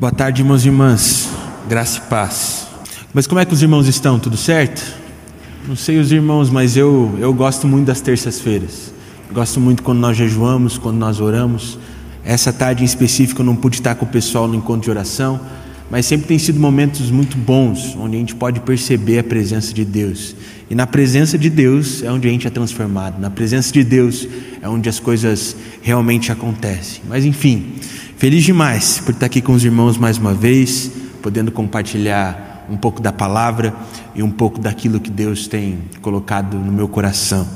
Boa 0.00 0.10
tarde, 0.10 0.40
irmãos 0.40 0.64
e 0.64 0.68
irmãs. 0.68 1.28
Graça 1.68 1.98
e 1.98 2.08
paz. 2.08 2.66
Mas 3.12 3.26
como 3.26 3.38
é 3.38 3.44
que 3.44 3.52
os 3.52 3.60
irmãos 3.60 3.86
estão? 3.86 4.18
Tudo 4.18 4.34
certo? 4.34 4.82
Não 5.68 5.76
sei 5.76 5.98
os 5.98 6.10
irmãos, 6.10 6.48
mas 6.48 6.74
eu, 6.74 7.14
eu 7.20 7.34
gosto 7.34 7.68
muito 7.68 7.88
das 7.88 8.00
terças-feiras. 8.00 8.94
Gosto 9.30 9.60
muito 9.60 9.82
quando 9.82 9.98
nós 9.98 10.16
jejuamos, 10.16 10.78
quando 10.78 10.96
nós 10.96 11.20
oramos. 11.20 11.78
Essa 12.24 12.50
tarde 12.50 12.82
em 12.82 12.86
específico 12.86 13.42
eu 13.42 13.44
não 13.44 13.54
pude 13.54 13.76
estar 13.76 13.94
com 13.94 14.06
o 14.06 14.08
pessoal 14.08 14.48
no 14.48 14.54
encontro 14.54 14.84
de 14.84 14.90
oração, 14.90 15.38
mas 15.90 16.06
sempre 16.06 16.28
tem 16.28 16.38
sido 16.38 16.58
momentos 16.58 17.10
muito 17.10 17.36
bons, 17.36 17.94
onde 17.94 18.16
a 18.16 18.20
gente 18.20 18.34
pode 18.34 18.60
perceber 18.60 19.18
a 19.18 19.24
presença 19.24 19.74
de 19.74 19.84
Deus. 19.84 20.34
E 20.70 20.74
na 20.74 20.86
presença 20.86 21.36
de 21.36 21.50
Deus 21.50 22.02
é 22.02 22.10
onde 22.10 22.26
a 22.26 22.30
gente 22.30 22.46
é 22.46 22.50
transformado. 22.50 23.20
Na 23.20 23.28
presença 23.28 23.70
de 23.70 23.84
Deus 23.84 24.26
é 24.62 24.68
onde 24.68 24.88
as 24.88 24.98
coisas 24.98 25.54
realmente 25.82 26.32
acontecem. 26.32 27.02
Mas 27.06 27.26
enfim, 27.26 27.74
Feliz 28.20 28.44
demais 28.44 28.98
por 28.98 29.14
estar 29.14 29.24
aqui 29.24 29.40
com 29.40 29.54
os 29.54 29.64
irmãos 29.64 29.96
mais 29.96 30.18
uma 30.18 30.34
vez, 30.34 30.90
podendo 31.22 31.50
compartilhar 31.50 32.66
um 32.70 32.76
pouco 32.76 33.00
da 33.00 33.10
palavra 33.10 33.74
e 34.14 34.22
um 34.22 34.30
pouco 34.30 34.60
daquilo 34.60 35.00
que 35.00 35.10
Deus 35.10 35.48
tem 35.48 35.78
colocado 36.02 36.58
no 36.58 36.70
meu 36.70 36.86
coração. 36.86 37.48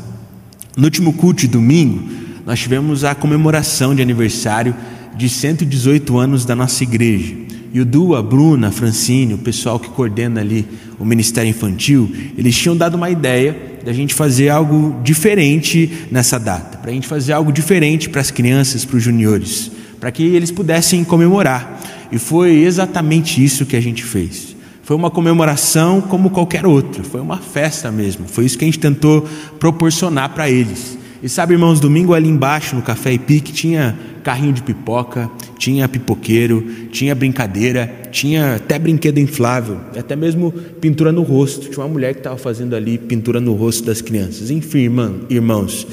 No 0.75 0.85
último 0.85 1.13
culto 1.13 1.43
de 1.43 1.49
domingo, 1.49 2.09
nós 2.47 2.61
tivemos 2.61 3.05
a 3.05 3.15
comemoração 3.15 3.95
de 3.95 4.01
aniversário 4.01 4.75
de 5.15 5.29
118 5.29 6.17
anos 6.17 6.47
da 6.47 6.57
nossa 6.57 6.83
igreja. 6.83 7.35
E 7.71 7.79
o 7.79 7.85
Du, 7.85 8.17
a 8.17 8.23
Bruna, 8.23 8.69
a 8.69 8.73
Francine, 8.73 9.35
o 9.35 9.39
pessoal 9.39 9.79
que 9.79 9.91
coordena 9.91 10.41
ali 10.41 10.67
o 10.99 11.05
Ministério 11.05 11.51
Infantil, 11.51 12.11
eles 12.39 12.57
tinham 12.57 12.75
dado 12.75 12.95
uma 12.95 13.11
ideia 13.11 13.55
da 13.85 13.93
gente 13.93 14.15
fazer 14.15 14.49
algo 14.49 14.99
diferente 15.05 16.09
nessa 16.11 16.39
data, 16.39 16.79
para 16.79 16.91
a 16.91 16.95
gente 16.95 17.07
fazer 17.07 17.35
algo 17.35 17.53
diferente 17.53 18.09
para 18.09 18.23
as 18.23 18.31
crianças, 18.31 18.83
para 18.83 18.97
os 18.97 19.03
juniores 19.03 19.84
para 20.05 20.13
que 20.13 20.23
eles 20.23 20.51
pudessem 20.51 21.03
comemorar. 21.03 21.81
E 22.13 22.19
foi 22.19 22.63
exatamente 22.63 23.43
isso 23.43 23.65
que 23.65 23.75
a 23.75 23.81
gente 23.81 24.05
fez. 24.05 24.55
Foi 24.83 24.95
uma 24.95 25.11
comemoração 25.11 26.03
como 26.03 26.29
qualquer 26.29 26.67
outra, 26.67 27.03
foi 27.03 27.23
uma 27.23 27.39
festa 27.39 27.91
mesmo. 27.91 28.29
Foi 28.29 28.45
isso 28.45 28.59
que 28.59 28.67
a 28.67 28.69
gente 28.69 28.79
tentou 28.79 29.27
proporcionar 29.59 30.35
para 30.35 30.51
eles. 30.51 30.99
E 31.23 31.29
sabe, 31.31 31.55
irmãos, 31.55 31.81
domingo 31.81 32.13
ali 32.13 32.29
embaixo 32.29 32.77
no 32.77 32.83
Café 32.83 33.15
e 33.15 33.19
Pique 33.19 33.51
tinha 33.51 33.99
carrinho 34.23 34.53
de 34.53 34.63
pipoca, 34.63 35.31
tinha 35.57 35.89
pipoqueiro, 35.89 36.61
tinha 36.93 37.15
brincadeira, 37.15 37.91
tinha 38.13 38.57
até 38.57 38.79
brinquedo 38.79 39.17
inflável, 39.17 39.81
até 39.99 40.15
mesmo 40.15 40.53
pintura 40.83 41.13
no 41.13 41.23
rosto. 41.23 41.71
Tinha 41.71 41.83
uma 41.83 41.91
mulher 41.91 42.13
que 42.13 42.21
estava 42.21 42.37
fazendo 42.37 42.77
ali 42.77 42.99
pintura 42.99 43.41
no 43.41 43.55
rosto 43.55 43.87
das 43.87 44.03
crianças. 44.03 44.51
Enfim, 44.51 44.87
irmãos, 45.31 45.87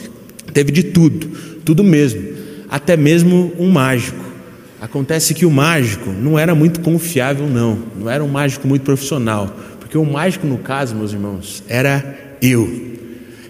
teve 0.52 0.70
de 0.70 0.84
tudo, 0.84 1.28
tudo 1.64 1.82
mesmo 1.82 2.31
até 2.72 2.96
mesmo 2.96 3.52
um 3.60 3.70
mágico. 3.70 4.24
Acontece 4.80 5.34
que 5.34 5.46
o 5.46 5.52
mágico 5.52 6.10
não 6.10 6.40
era 6.40 6.56
muito 6.56 6.80
confiável, 6.80 7.46
não, 7.46 7.78
não 7.96 8.10
era 8.10 8.24
um 8.24 8.30
mágico 8.30 8.68
muito 8.68 8.84
profissional, 8.84 9.54
porque 9.80 9.98
o 9.98 10.06
mágico, 10.06 10.48
no 10.48 10.58
caso, 10.58 10.96
meus 10.96 11.12
irmãos, 11.12 11.62
era 11.68 12.38
eu. 12.42 12.90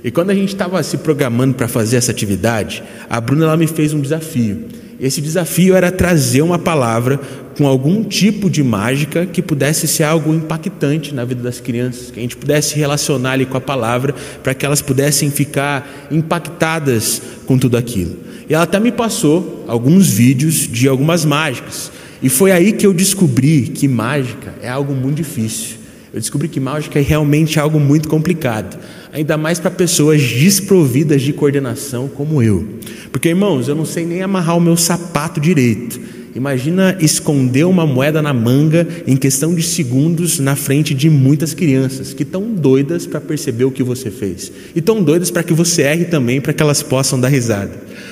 E 0.03 0.09
quando 0.09 0.31
a 0.31 0.33
gente 0.33 0.49
estava 0.49 0.81
se 0.81 0.97
programando 0.97 1.53
para 1.53 1.67
fazer 1.67 1.97
essa 1.97 2.11
atividade, 2.11 2.83
a 3.07 3.21
Bruna 3.21 3.45
ela 3.45 3.55
me 3.55 3.67
fez 3.67 3.93
um 3.93 4.01
desafio. 4.01 4.65
Esse 4.99 5.21
desafio 5.21 5.75
era 5.75 5.91
trazer 5.91 6.41
uma 6.41 6.57
palavra 6.59 7.19
com 7.57 7.67
algum 7.67 8.03
tipo 8.03 8.49
de 8.49 8.63
mágica 8.63 9.25
que 9.25 9.41
pudesse 9.41 9.87
ser 9.87 10.03
algo 10.03 10.33
impactante 10.33 11.13
na 11.13 11.25
vida 11.25 11.43
das 11.43 11.59
crianças, 11.59 12.11
que 12.11 12.19
a 12.19 12.21
gente 12.21 12.37
pudesse 12.37 12.75
relacionar 12.75 13.31
ali 13.31 13.45
com 13.45 13.57
a 13.57 13.61
palavra 13.61 14.15
para 14.41 14.53
que 14.53 14.65
elas 14.65 14.81
pudessem 14.81 15.29
ficar 15.29 16.07
impactadas 16.11 17.21
com 17.45 17.57
tudo 17.57 17.77
aquilo. 17.77 18.17
E 18.49 18.53
ela 18.53 18.63
até 18.63 18.79
me 18.79 18.91
passou 18.91 19.63
alguns 19.67 20.09
vídeos 20.09 20.67
de 20.67 20.87
algumas 20.87 21.23
mágicas. 21.23 21.91
E 22.21 22.29
foi 22.29 22.51
aí 22.51 22.73
que 22.73 22.85
eu 22.85 22.93
descobri 22.93 23.63
que 23.63 23.87
mágica 23.87 24.53
é 24.61 24.69
algo 24.69 24.93
muito 24.93 25.17
difícil. 25.17 25.81
Eu 26.13 26.19
descobri 26.19 26.49
que 26.49 26.59
mágica 26.59 26.99
é 26.99 27.01
realmente 27.01 27.57
algo 27.57 27.79
muito 27.79 28.09
complicado, 28.09 28.77
ainda 29.13 29.37
mais 29.37 29.59
para 29.59 29.71
pessoas 29.71 30.21
desprovidas 30.21 31.21
de 31.21 31.31
coordenação 31.31 32.09
como 32.09 32.43
eu. 32.43 32.67
Porque, 33.13 33.29
irmãos, 33.29 33.69
eu 33.69 33.75
não 33.75 33.85
sei 33.85 34.05
nem 34.05 34.21
amarrar 34.21 34.57
o 34.57 34.61
meu 34.61 34.75
sapato 34.75 35.39
direito. 35.39 35.99
Imagina 36.33 36.97
esconder 37.01 37.65
uma 37.65 37.85
moeda 37.85 38.21
na 38.21 38.33
manga 38.33 38.87
em 39.05 39.17
questão 39.17 39.53
de 39.53 39.61
segundos 39.61 40.39
na 40.39 40.55
frente 40.55 40.93
de 40.93 41.09
muitas 41.09 41.53
crianças 41.53 42.13
que 42.13 42.23
estão 42.23 42.53
doidas 42.53 43.05
para 43.05 43.19
perceber 43.19 43.65
o 43.65 43.71
que 43.71 43.83
você 43.83 44.09
fez 44.09 44.51
e 44.73 44.79
estão 44.79 45.03
doidas 45.03 45.29
para 45.29 45.43
que 45.43 45.53
você 45.53 45.81
erre 45.81 46.05
também 46.05 46.39
para 46.39 46.53
que 46.53 46.63
elas 46.63 46.81
possam 46.81 47.19
dar 47.19 47.27
risada. 47.27 47.71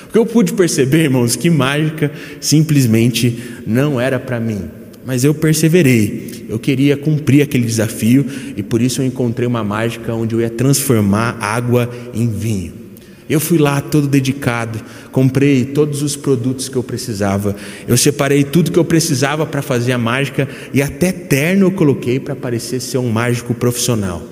O 0.09 0.11
que 0.11 0.17
eu 0.17 0.25
pude 0.25 0.53
perceber, 0.53 1.03
irmãos, 1.03 1.35
que 1.35 1.49
mágica 1.49 2.11
simplesmente 2.41 3.39
não 3.65 4.01
era 4.01 4.19
para 4.19 4.39
mim, 4.39 4.63
mas 5.05 5.23
eu 5.23 5.33
perseverei. 5.33 6.45
Eu 6.49 6.59
queria 6.59 6.97
cumprir 6.97 7.43
aquele 7.43 7.65
desafio 7.65 8.25
e 8.57 8.63
por 8.63 8.81
isso 8.81 9.01
eu 9.01 9.05
encontrei 9.05 9.47
uma 9.47 9.63
mágica 9.63 10.13
onde 10.13 10.35
eu 10.35 10.41
ia 10.41 10.49
transformar 10.49 11.37
água 11.39 11.89
em 12.13 12.27
vinho. 12.27 12.88
Eu 13.29 13.39
fui 13.39 13.59
lá 13.59 13.79
todo 13.79 14.07
dedicado, 14.07 14.79
comprei 15.11 15.63
todos 15.63 16.01
os 16.01 16.15
produtos 16.15 16.67
que 16.67 16.75
eu 16.75 16.81
precisava, 16.81 17.55
eu 17.87 17.95
separei 17.95 18.43
tudo 18.43 18.71
que 18.71 18.79
eu 18.79 18.83
precisava 18.83 19.45
para 19.45 19.61
fazer 19.61 19.91
a 19.91 19.99
mágica 19.99 20.49
e 20.73 20.81
até 20.81 21.11
terno 21.11 21.67
eu 21.67 21.71
coloquei 21.71 22.19
para 22.19 22.35
parecer 22.35 22.79
ser 22.79 22.97
um 22.97 23.09
mágico 23.09 23.53
profissional. 23.53 24.23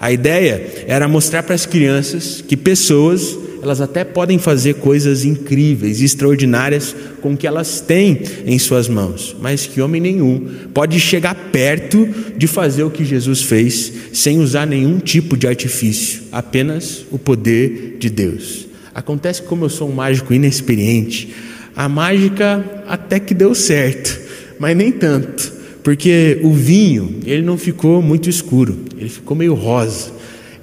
A 0.00 0.10
ideia 0.10 0.84
era 0.86 1.06
mostrar 1.06 1.42
para 1.42 1.54
as 1.54 1.66
crianças 1.66 2.40
que 2.40 2.56
pessoas, 2.56 3.38
elas 3.66 3.80
até 3.80 4.04
podem 4.04 4.38
fazer 4.38 4.74
coisas 4.74 5.24
incríveis, 5.24 6.00
extraordinárias 6.00 6.94
com 7.20 7.32
o 7.32 7.36
que 7.36 7.46
elas 7.46 7.80
têm 7.80 8.20
em 8.46 8.58
suas 8.58 8.88
mãos, 8.88 9.34
mas 9.40 9.66
que 9.66 9.80
homem 9.80 10.00
nenhum 10.00 10.48
pode 10.72 11.00
chegar 11.00 11.34
perto 11.34 12.08
de 12.36 12.46
fazer 12.46 12.84
o 12.84 12.90
que 12.90 13.04
Jesus 13.04 13.42
fez 13.42 13.92
sem 14.12 14.38
usar 14.38 14.66
nenhum 14.66 15.00
tipo 15.00 15.36
de 15.36 15.48
artifício, 15.48 16.22
apenas 16.30 17.04
o 17.10 17.18
poder 17.18 17.96
de 17.98 18.08
Deus. 18.08 18.68
Acontece 18.94 19.42
que 19.42 19.48
como 19.48 19.64
eu 19.64 19.68
sou 19.68 19.90
um 19.90 19.94
mágico 19.94 20.32
inexperiente, 20.32 21.34
a 21.74 21.88
mágica 21.88 22.64
até 22.86 23.18
que 23.18 23.34
deu 23.34 23.52
certo, 23.52 24.20
mas 24.60 24.76
nem 24.76 24.92
tanto 24.92 25.56
porque 25.86 26.40
o 26.42 26.52
vinho, 26.52 27.20
ele 27.24 27.42
não 27.42 27.56
ficou 27.56 28.02
muito 28.02 28.28
escuro, 28.28 28.76
ele 28.98 29.08
ficou 29.08 29.36
meio 29.36 29.54
rosa. 29.54 30.15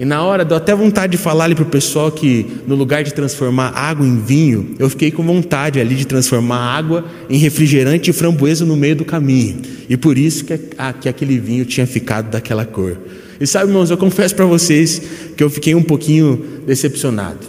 E 0.04 0.06
na 0.06 0.22
hora, 0.22 0.44
deu 0.44 0.58
até 0.58 0.76
vontade 0.76 1.14
de 1.14 1.18
falar 1.18 1.46
ali 1.46 1.56
para 1.56 1.64
o 1.64 1.68
pessoal 1.68 2.12
que 2.12 2.46
no 2.68 2.76
lugar 2.76 3.06
de 3.06 3.14
transformar 3.14 3.70
água 3.70 4.06
em 4.06 4.20
vinho, 4.20 4.76
eu 4.78 4.90
fiquei 4.90 5.10
com 5.10 5.24
vontade 5.24 5.80
ali 5.80 5.96
de 5.96 6.06
transformar 6.06 6.58
água 6.58 7.06
em 7.30 7.38
refrigerante 7.38 8.10
e 8.10 8.14
framboesa 8.14 8.66
no 8.66 8.76
meio 8.76 8.98
do 8.98 9.06
caminho. 9.06 9.62
E 9.88 9.96
por 9.96 10.18
isso 10.18 10.44
que, 10.44 10.60
que 11.00 11.08
aquele 11.08 11.40
vinho 11.40 11.64
tinha 11.64 11.88
ficado 11.88 12.30
daquela 12.30 12.66
cor. 12.66 12.98
E 13.40 13.48
sabe, 13.48 13.70
irmãos, 13.70 13.92
eu 13.92 13.98
confesso 13.98 14.36
para 14.36 14.44
vocês 14.44 15.02
que 15.38 15.42
eu 15.42 15.50
fiquei 15.50 15.74
um 15.74 15.82
pouquinho 15.82 16.62
decepcionado. 16.68 17.40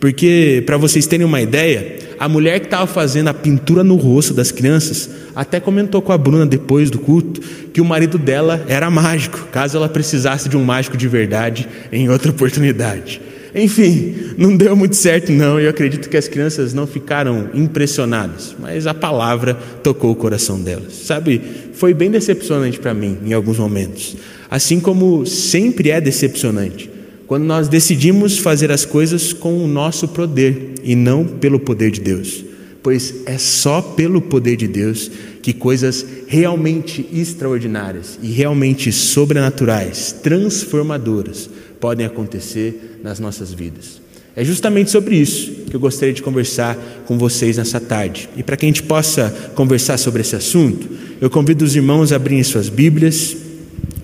Porque, 0.00 0.64
para 0.66 0.76
vocês 0.76 1.06
terem 1.06 1.24
uma 1.24 1.40
ideia, 1.40 1.99
a 2.20 2.28
mulher 2.28 2.60
que 2.60 2.66
estava 2.66 2.86
fazendo 2.86 3.28
a 3.28 3.34
pintura 3.34 3.82
no 3.82 3.96
rosto 3.96 4.34
das 4.34 4.52
crianças 4.52 5.08
até 5.34 5.58
comentou 5.58 6.02
com 6.02 6.12
a 6.12 6.18
Bruna 6.18 6.44
depois 6.44 6.90
do 6.90 6.98
culto 6.98 7.40
que 7.72 7.80
o 7.80 7.84
marido 7.84 8.18
dela 8.18 8.62
era 8.68 8.90
mágico, 8.90 9.48
caso 9.50 9.78
ela 9.78 9.88
precisasse 9.88 10.46
de 10.46 10.54
um 10.54 10.62
mágico 10.62 10.98
de 10.98 11.08
verdade 11.08 11.66
em 11.90 12.10
outra 12.10 12.30
oportunidade. 12.30 13.22
Enfim, 13.54 14.14
não 14.36 14.54
deu 14.54 14.76
muito 14.76 14.96
certo 14.96 15.32
não, 15.32 15.58
e 15.58 15.64
eu 15.64 15.70
acredito 15.70 16.10
que 16.10 16.16
as 16.16 16.28
crianças 16.28 16.74
não 16.74 16.86
ficaram 16.86 17.48
impressionadas, 17.54 18.54
mas 18.58 18.86
a 18.86 18.92
palavra 18.92 19.54
tocou 19.82 20.10
o 20.10 20.14
coração 20.14 20.60
delas. 20.60 20.92
Sabe, 20.92 21.40
foi 21.72 21.94
bem 21.94 22.10
decepcionante 22.10 22.78
para 22.78 22.92
mim 22.92 23.16
em 23.24 23.32
alguns 23.32 23.58
momentos, 23.58 24.14
assim 24.50 24.78
como 24.78 25.24
sempre 25.24 25.90
é 25.90 26.02
decepcionante 26.02 26.89
quando 27.30 27.44
nós 27.44 27.68
decidimos 27.68 28.38
fazer 28.38 28.72
as 28.72 28.84
coisas 28.84 29.32
com 29.32 29.64
o 29.64 29.68
nosso 29.68 30.08
poder 30.08 30.74
e 30.82 30.96
não 30.96 31.24
pelo 31.24 31.60
poder 31.60 31.92
de 31.92 32.00
Deus. 32.00 32.44
Pois 32.82 33.22
é 33.24 33.38
só 33.38 33.80
pelo 33.80 34.20
poder 34.20 34.56
de 34.56 34.66
Deus 34.66 35.08
que 35.40 35.52
coisas 35.52 36.04
realmente 36.26 37.08
extraordinárias 37.12 38.18
e 38.20 38.32
realmente 38.32 38.90
sobrenaturais, 38.90 40.10
transformadoras, 40.10 41.48
podem 41.78 42.04
acontecer 42.04 42.98
nas 43.00 43.20
nossas 43.20 43.54
vidas. 43.54 44.02
É 44.34 44.44
justamente 44.44 44.90
sobre 44.90 45.14
isso 45.14 45.52
que 45.70 45.76
eu 45.76 45.78
gostaria 45.78 46.12
de 46.12 46.22
conversar 46.22 46.76
com 47.06 47.16
vocês 47.16 47.58
nessa 47.58 47.78
tarde. 47.78 48.28
E 48.36 48.42
para 48.42 48.56
que 48.56 48.66
a 48.66 48.68
gente 48.68 48.82
possa 48.82 49.52
conversar 49.54 49.98
sobre 49.98 50.22
esse 50.22 50.34
assunto, 50.34 50.88
eu 51.20 51.30
convido 51.30 51.64
os 51.64 51.76
irmãos 51.76 52.10
a 52.10 52.16
abrirem 52.16 52.42
suas 52.42 52.68
Bíblias 52.68 53.36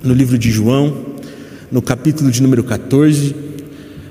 no 0.01 0.15
livro 0.15 0.39
de 0.39 0.49
João, 0.53 1.06
no 1.71 1.83
capítulo 1.83 2.31
de 2.31 2.43
número 2.43 2.63
14, 2.63 3.35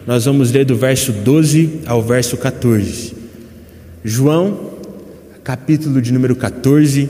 nós 0.06 0.25
vamos 0.25 0.52
ler 0.52 0.66
do 0.66 0.75
verso 0.75 1.12
12 1.12 1.81
ao 1.86 2.02
verso 2.02 2.38
14. 2.38 3.13
João, 4.04 4.74
capítulo 5.44 6.02
de 6.02 6.12
número 6.12 6.36
14, 6.36 7.10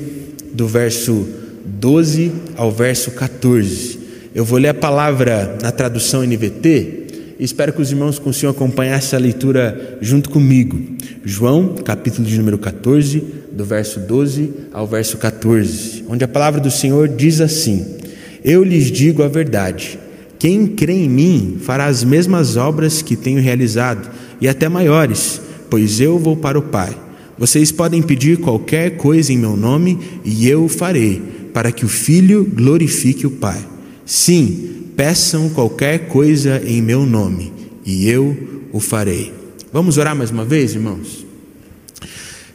do 0.54 0.68
verso 0.68 1.28
12 1.66 2.32
ao 2.56 2.72
verso 2.72 3.12
14. 3.12 4.00
Eu 4.34 4.46
vou 4.46 4.60
ler 4.60 4.70
a 4.70 4.74
palavra 4.74 5.58
na 5.62 5.72
tradução 5.72 6.24
NVT 6.24 7.06
e 7.40 7.44
espero 7.44 7.74
que 7.74 7.82
os 7.82 7.92
irmãos 7.92 8.20
consigam 8.20 8.52
acompanhar 8.52 8.98
essa 8.98 9.18
leitura 9.18 9.98
junto 10.00 10.30
comigo. 10.30 10.80
João, 11.24 11.76
capítulo 11.84 12.28
de 12.28 12.38
número 12.38 12.58
14, 12.58 13.24
do 13.52 13.66
verso 13.66 14.00
12 14.00 14.52
ao 14.72 14.86
verso 14.86 15.18
14, 15.18 16.06
onde 16.08 16.24
a 16.24 16.28
palavra 16.28 16.62
do 16.62 16.70
Senhor 16.70 17.08
diz 17.08 17.42
assim: 17.42 17.98
Eu 18.44 18.64
lhes 18.64 18.92
digo 18.92 19.24
a 19.24 19.28
verdade. 19.28 19.98
Quem 20.38 20.68
crê 20.68 20.94
em 20.94 21.10
mim 21.10 21.58
fará 21.62 21.86
as 21.86 22.04
mesmas 22.04 22.58
obras 22.58 23.02
que 23.02 23.16
tenho 23.16 23.42
realizado, 23.42 24.10
e 24.40 24.48
até 24.48 24.68
maiores, 24.68 25.42
pois 25.70 26.00
eu 26.00 26.20
vou 26.20 26.36
para 26.36 26.60
o 26.60 26.64
Pai. 26.64 26.96
Vocês 27.38 27.72
podem 27.72 28.02
pedir 28.02 28.38
qualquer 28.38 28.98
coisa 28.98 29.32
em 29.34 29.38
meu 29.38 29.58
nome, 29.58 30.00
e 30.24 30.48
eu 30.48 30.66
o 30.66 30.70
farei, 30.70 31.22
para 31.54 31.72
que 31.72 31.86
o 31.86 31.90
Filho 31.90 32.46
glorifique 32.46 33.26
o 33.26 33.32
Pai. 33.32 33.66
Sim, 34.06 34.84
peçam 34.96 35.50
qualquer 35.50 36.08
coisa 36.08 36.62
em 36.66 36.82
meu 36.82 37.06
nome, 37.06 37.52
e 37.86 38.08
eu 38.10 38.38
o 38.72 38.80
farei. 38.80 39.34
Vamos 39.72 39.98
orar 39.98 40.16
mais 40.16 40.32
uma 40.32 40.46
vez, 40.46 40.74
irmãos? 40.74 41.26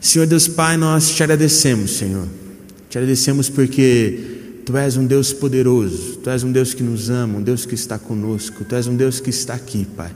Senhor 0.00 0.27
Deus 0.27 0.49
Pai, 0.49 0.79
nós 0.79 1.11
te 1.11 1.23
agradecemos, 1.23 1.91
Senhor. 1.93 2.27
Te 2.88 2.97
agradecemos 2.97 3.50
porque 3.50 4.40
Tu 4.70 4.76
és 4.76 4.96
um 4.96 5.05
Deus 5.05 5.32
poderoso, 5.32 6.19
Tu 6.19 6.31
és 6.31 6.44
um 6.44 6.52
Deus 6.52 6.72
que 6.72 6.82
nos 6.84 7.11
ama, 7.11 7.38
um 7.38 7.43
Deus 7.43 7.67
que 7.67 7.75
está 7.75 7.99
conosco, 7.99 8.64
Tu 8.64 8.76
és 8.76 8.87
um 8.87 8.94
Deus 8.94 9.19
que 9.19 9.28
está 9.28 9.55
aqui, 9.55 9.84
Pai. 9.96 10.12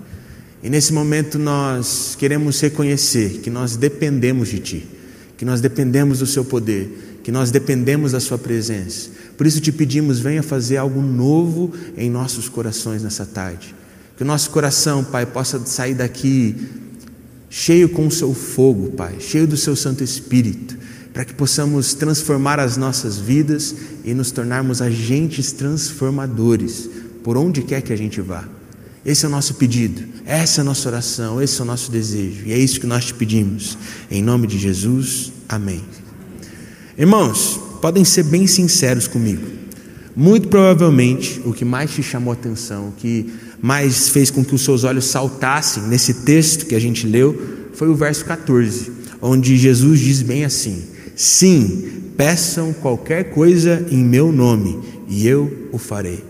E 0.62 0.70
nesse 0.70 0.92
momento 0.92 1.40
nós 1.40 2.14
queremos 2.16 2.60
reconhecer 2.60 3.40
que 3.40 3.50
nós 3.50 3.74
dependemos 3.74 4.50
de 4.50 4.60
Ti, 4.60 4.88
que 5.36 5.44
nós 5.44 5.60
dependemos 5.60 6.20
do 6.20 6.26
Seu 6.26 6.44
poder, 6.44 7.18
que 7.24 7.32
nós 7.32 7.50
dependemos 7.50 8.12
da 8.12 8.20
Sua 8.20 8.38
presença. 8.38 9.10
Por 9.36 9.44
isso 9.44 9.60
te 9.60 9.72
pedimos, 9.72 10.20
venha 10.20 10.40
fazer 10.40 10.76
algo 10.76 11.02
novo 11.02 11.72
em 11.96 12.08
nossos 12.08 12.48
corações 12.48 13.02
nessa 13.02 13.26
tarde. 13.26 13.74
Que 14.16 14.22
o 14.22 14.26
nosso 14.26 14.50
coração, 14.50 15.02
Pai, 15.02 15.26
possa 15.26 15.66
sair 15.66 15.94
daqui 15.94 16.54
cheio 17.50 17.88
com 17.88 18.06
o 18.06 18.10
Seu 18.12 18.32
fogo, 18.32 18.92
Pai, 18.92 19.16
cheio 19.18 19.48
do 19.48 19.56
Seu 19.56 19.74
Santo 19.74 20.04
Espírito 20.04 20.83
para 21.14 21.24
que 21.24 21.32
possamos 21.32 21.94
transformar 21.94 22.58
as 22.58 22.76
nossas 22.76 23.16
vidas 23.16 23.72
e 24.04 24.12
nos 24.12 24.32
tornarmos 24.32 24.82
agentes 24.82 25.52
transformadores 25.52 26.90
por 27.22 27.36
onde 27.36 27.62
quer 27.62 27.80
que 27.82 27.92
a 27.92 27.96
gente 27.96 28.20
vá. 28.20 28.44
Esse 29.06 29.24
é 29.24 29.28
o 29.28 29.30
nosso 29.30 29.54
pedido, 29.54 30.02
essa 30.26 30.60
é 30.60 30.62
a 30.62 30.64
nossa 30.64 30.88
oração, 30.88 31.40
esse 31.40 31.60
é 31.60 31.62
o 31.62 31.66
nosso 31.66 31.92
desejo, 31.92 32.46
e 32.46 32.52
é 32.52 32.58
isso 32.58 32.80
que 32.80 32.86
nós 32.86 33.04
te 33.04 33.14
pedimos. 33.14 33.78
Em 34.10 34.22
nome 34.22 34.48
de 34.48 34.58
Jesus, 34.58 35.32
amém. 35.48 35.82
Irmãos, 36.98 37.60
podem 37.80 38.04
ser 38.04 38.24
bem 38.24 38.48
sinceros 38.48 39.06
comigo. 39.06 39.46
Muito 40.16 40.48
provavelmente, 40.48 41.40
o 41.44 41.52
que 41.52 41.64
mais 41.64 41.92
te 41.92 42.02
chamou 42.02 42.32
a 42.32 42.34
atenção, 42.34 42.88
o 42.88 42.92
que 42.92 43.32
mais 43.62 44.08
fez 44.08 44.30
com 44.30 44.44
que 44.44 44.54
os 44.54 44.62
seus 44.62 44.82
olhos 44.82 45.04
saltassem 45.04 45.84
nesse 45.84 46.14
texto 46.24 46.66
que 46.66 46.74
a 46.74 46.80
gente 46.80 47.06
leu, 47.06 47.68
foi 47.74 47.88
o 47.88 47.94
verso 47.94 48.24
14, 48.24 48.90
onde 49.20 49.56
Jesus 49.56 50.00
diz 50.00 50.22
bem 50.22 50.44
assim: 50.44 50.93
Sim, 51.16 52.12
peçam 52.16 52.72
qualquer 52.72 53.30
coisa 53.30 53.86
em 53.90 54.02
meu 54.04 54.32
nome 54.32 54.78
e 55.08 55.26
eu 55.26 55.68
o 55.72 55.78
farei. 55.78 56.24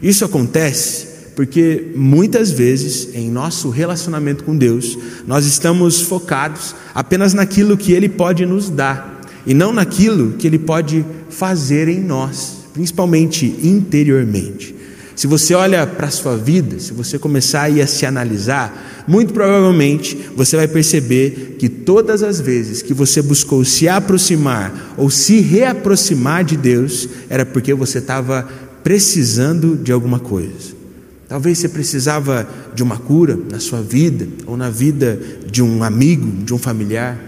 Isso 0.00 0.24
acontece 0.24 1.14
porque 1.34 1.90
muitas 1.94 2.50
vezes 2.50 3.14
em 3.14 3.30
nosso 3.30 3.68
relacionamento 3.68 4.44
com 4.44 4.56
Deus, 4.56 4.96
nós 5.26 5.44
estamos 5.46 6.00
focados 6.00 6.74
apenas 6.94 7.34
naquilo 7.34 7.76
que 7.76 7.92
Ele 7.92 8.08
pode 8.08 8.46
nos 8.46 8.70
dar 8.70 9.20
e 9.46 9.52
não 9.52 9.72
naquilo 9.72 10.32
que 10.32 10.46
Ele 10.46 10.58
pode 10.58 11.04
fazer 11.28 11.88
em 11.88 12.00
nós, 12.00 12.58
principalmente 12.72 13.46
interiormente. 13.62 14.74
Se 15.16 15.26
você 15.26 15.54
olha 15.54 15.86
para 15.86 16.08
a 16.08 16.10
sua 16.10 16.36
vida, 16.36 16.78
se 16.80 16.92
você 16.92 17.18
começar 17.18 17.70
a, 17.70 17.86
se 17.86 18.04
analisar, 18.04 19.04
muito 19.06 19.32
provavelmente 19.32 20.30
você 20.34 20.56
vai 20.56 20.66
perceber 20.66 21.56
que 21.58 21.68
todas 21.68 22.22
as 22.22 22.40
vezes 22.40 22.82
que 22.82 22.92
você 22.92 23.22
buscou 23.22 23.64
se 23.64 23.88
aproximar 23.88 24.94
ou 24.96 25.10
se 25.10 25.40
reaproximar 25.40 26.44
de 26.44 26.56
Deus, 26.56 27.08
era 27.28 27.46
porque 27.46 27.72
você 27.72 27.98
estava 27.98 28.48
precisando 28.82 29.76
de 29.76 29.92
alguma 29.92 30.18
coisa. 30.18 30.74
Talvez 31.28 31.58
você 31.58 31.68
precisava 31.68 32.46
de 32.74 32.82
uma 32.82 32.98
cura 32.98 33.38
na 33.50 33.58
sua 33.58 33.80
vida 33.80 34.28
ou 34.46 34.56
na 34.56 34.68
vida 34.68 35.18
de 35.50 35.62
um 35.62 35.82
amigo, 35.82 36.44
de 36.44 36.52
um 36.52 36.58
familiar. 36.58 37.18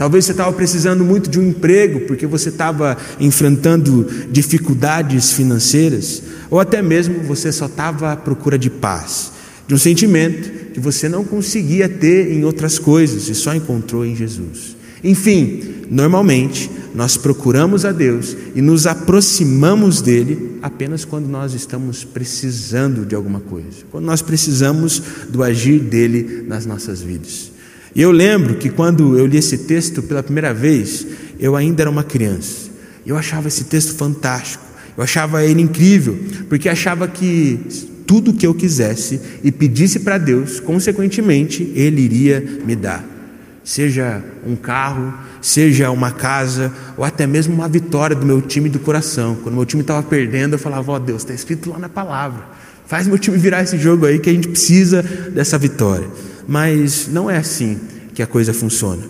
Talvez 0.00 0.24
você 0.24 0.30
estava 0.30 0.50
precisando 0.54 1.04
muito 1.04 1.28
de 1.28 1.38
um 1.38 1.46
emprego 1.46 2.00
porque 2.06 2.26
você 2.26 2.48
estava 2.48 2.96
enfrentando 3.20 4.08
dificuldades 4.30 5.32
financeiras, 5.32 6.22
ou 6.48 6.58
até 6.58 6.80
mesmo 6.80 7.22
você 7.24 7.52
só 7.52 7.66
estava 7.66 8.10
à 8.10 8.16
procura 8.16 8.58
de 8.58 8.70
paz, 8.70 9.30
de 9.68 9.74
um 9.74 9.76
sentimento 9.76 10.72
que 10.72 10.80
você 10.80 11.06
não 11.06 11.22
conseguia 11.22 11.86
ter 11.86 12.32
em 12.32 12.46
outras 12.46 12.78
coisas 12.78 13.28
e 13.28 13.34
só 13.34 13.54
encontrou 13.54 14.02
em 14.02 14.16
Jesus. 14.16 14.74
Enfim, 15.04 15.84
normalmente 15.90 16.70
nós 16.94 17.18
procuramos 17.18 17.84
a 17.84 17.92
Deus 17.92 18.34
e 18.54 18.62
nos 18.62 18.86
aproximamos 18.86 20.00
dele 20.00 20.56
apenas 20.62 21.04
quando 21.04 21.26
nós 21.26 21.52
estamos 21.52 22.04
precisando 22.04 23.04
de 23.04 23.14
alguma 23.14 23.40
coisa, 23.40 23.84
quando 23.90 24.06
nós 24.06 24.22
precisamos 24.22 25.02
do 25.28 25.42
agir 25.42 25.78
dele 25.78 26.42
nas 26.48 26.64
nossas 26.64 27.02
vidas. 27.02 27.49
E 27.94 28.00
eu 28.02 28.12
lembro 28.12 28.54
que 28.54 28.70
quando 28.70 29.18
eu 29.18 29.26
li 29.26 29.38
esse 29.38 29.58
texto 29.58 30.02
pela 30.02 30.22
primeira 30.22 30.54
vez, 30.54 31.06
eu 31.38 31.56
ainda 31.56 31.82
era 31.82 31.90
uma 31.90 32.04
criança. 32.04 32.70
Eu 33.04 33.16
achava 33.16 33.48
esse 33.48 33.64
texto 33.64 33.94
fantástico. 33.94 34.64
Eu 34.96 35.02
achava 35.02 35.44
ele 35.44 35.62
incrível, 35.62 36.18
porque 36.48 36.68
achava 36.68 37.08
que 37.08 37.58
tudo 38.06 38.32
que 38.32 38.46
eu 38.46 38.54
quisesse 38.54 39.20
e 39.42 39.50
pedisse 39.50 40.00
para 40.00 40.18
Deus, 40.18 40.60
consequentemente, 40.60 41.72
Ele 41.74 42.02
iria 42.02 42.60
me 42.64 42.76
dar. 42.76 43.04
Seja 43.64 44.22
um 44.46 44.56
carro, 44.56 45.14
seja 45.40 45.90
uma 45.90 46.10
casa, 46.10 46.72
ou 46.96 47.04
até 47.04 47.26
mesmo 47.26 47.54
uma 47.54 47.68
vitória 47.68 48.16
do 48.16 48.26
meu 48.26 48.40
time 48.40 48.68
do 48.68 48.78
coração. 48.78 49.36
Quando 49.42 49.54
meu 49.54 49.64
time 49.64 49.82
estava 49.82 50.02
perdendo, 50.02 50.54
eu 50.54 50.58
falava: 50.58 50.92
Ó 50.92 50.96
oh, 50.96 50.98
Deus, 50.98 51.22
está 51.22 51.32
escrito 51.32 51.70
lá 51.70 51.78
na 51.78 51.88
palavra, 51.88 52.44
faz 52.86 53.06
meu 53.06 53.18
time 53.18 53.38
virar 53.38 53.62
esse 53.62 53.78
jogo 53.78 54.06
aí 54.06 54.18
que 54.18 54.28
a 54.28 54.32
gente 54.32 54.48
precisa 54.48 55.02
dessa 55.02 55.56
vitória 55.56 56.08
mas 56.50 57.06
não 57.06 57.30
é 57.30 57.36
assim 57.36 57.78
que 58.12 58.20
a 58.20 58.26
coisa 58.26 58.52
funciona. 58.52 59.04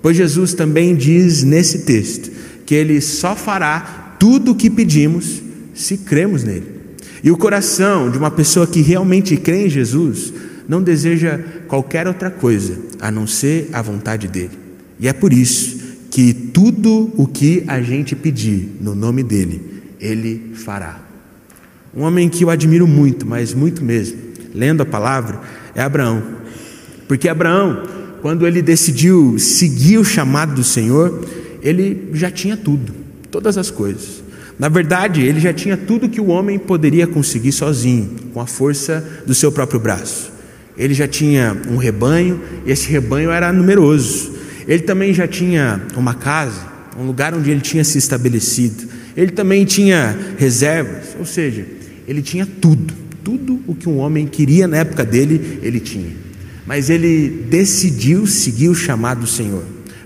Pois 0.00 0.16
Jesus 0.16 0.54
também 0.54 0.94
diz 0.94 1.42
nesse 1.42 1.80
texto 1.80 2.30
que 2.64 2.72
ele 2.72 3.00
só 3.00 3.34
fará 3.34 4.14
tudo 4.16 4.52
o 4.52 4.54
que 4.54 4.70
pedimos 4.70 5.42
se 5.74 5.96
cremos 5.96 6.44
nele. 6.44 6.66
E 7.24 7.32
o 7.32 7.36
coração 7.36 8.08
de 8.12 8.16
uma 8.16 8.30
pessoa 8.30 8.64
que 8.64 8.80
realmente 8.80 9.36
crê 9.36 9.66
em 9.66 9.68
Jesus 9.68 10.32
não 10.68 10.80
deseja 10.80 11.40
qualquer 11.66 12.06
outra 12.06 12.30
coisa 12.30 12.78
a 13.00 13.10
não 13.10 13.26
ser 13.26 13.70
a 13.72 13.82
vontade 13.82 14.28
dele. 14.28 14.56
E 15.00 15.08
é 15.08 15.12
por 15.12 15.32
isso 15.32 15.96
que 16.12 16.32
tudo 16.32 17.10
o 17.16 17.26
que 17.26 17.64
a 17.66 17.82
gente 17.82 18.14
pedir 18.14 18.76
no 18.80 18.94
nome 18.94 19.24
dele, 19.24 19.82
ele 19.98 20.52
fará. 20.54 21.00
Um 21.92 22.02
homem 22.02 22.28
que 22.28 22.44
eu 22.44 22.50
admiro 22.50 22.86
muito, 22.86 23.26
mas 23.26 23.52
muito 23.52 23.82
mesmo, 23.82 24.16
lendo 24.54 24.84
a 24.84 24.86
palavra, 24.86 25.40
é 25.74 25.82
Abraão. 25.82 26.43
Porque 27.06 27.28
Abraão, 27.28 27.82
quando 28.22 28.46
ele 28.46 28.62
decidiu 28.62 29.38
seguir 29.38 29.98
o 29.98 30.04
chamado 30.04 30.54
do 30.54 30.64
Senhor, 30.64 31.24
ele 31.62 32.08
já 32.14 32.30
tinha 32.30 32.56
tudo, 32.56 32.92
todas 33.30 33.58
as 33.58 33.70
coisas. 33.70 34.22
Na 34.58 34.68
verdade, 34.68 35.22
ele 35.22 35.40
já 35.40 35.52
tinha 35.52 35.76
tudo 35.76 36.08
que 36.08 36.20
o 36.20 36.28
homem 36.28 36.58
poderia 36.58 37.06
conseguir 37.06 37.52
sozinho, 37.52 38.10
com 38.32 38.40
a 38.40 38.46
força 38.46 39.22
do 39.26 39.34
seu 39.34 39.50
próprio 39.50 39.80
braço. 39.80 40.32
Ele 40.76 40.94
já 40.94 41.06
tinha 41.06 41.56
um 41.70 41.76
rebanho, 41.76 42.40
e 42.64 42.70
esse 42.70 42.88
rebanho 42.88 43.30
era 43.30 43.52
numeroso. 43.52 44.32
Ele 44.66 44.82
também 44.82 45.12
já 45.12 45.26
tinha 45.26 45.82
uma 45.96 46.14
casa, 46.14 46.62
um 46.98 47.06
lugar 47.06 47.34
onde 47.34 47.50
ele 47.50 47.60
tinha 47.60 47.84
se 47.84 47.98
estabelecido. 47.98 48.84
Ele 49.16 49.32
também 49.32 49.64
tinha 49.64 50.16
reservas, 50.38 51.14
ou 51.18 51.26
seja, 51.26 51.66
ele 52.08 52.22
tinha 52.22 52.46
tudo, 52.46 52.94
tudo 53.22 53.60
o 53.66 53.74
que 53.74 53.88
um 53.88 53.98
homem 53.98 54.26
queria 54.26 54.66
na 54.66 54.78
época 54.78 55.04
dele, 55.04 55.60
ele 55.62 55.80
tinha 55.80 56.24
mas 56.66 56.88
ele 56.90 57.28
decidiu 57.48 58.26
seguir 58.26 58.68
o 58.68 58.74
chamado 58.74 59.20
do 59.20 59.26
Senhor. 59.26 59.64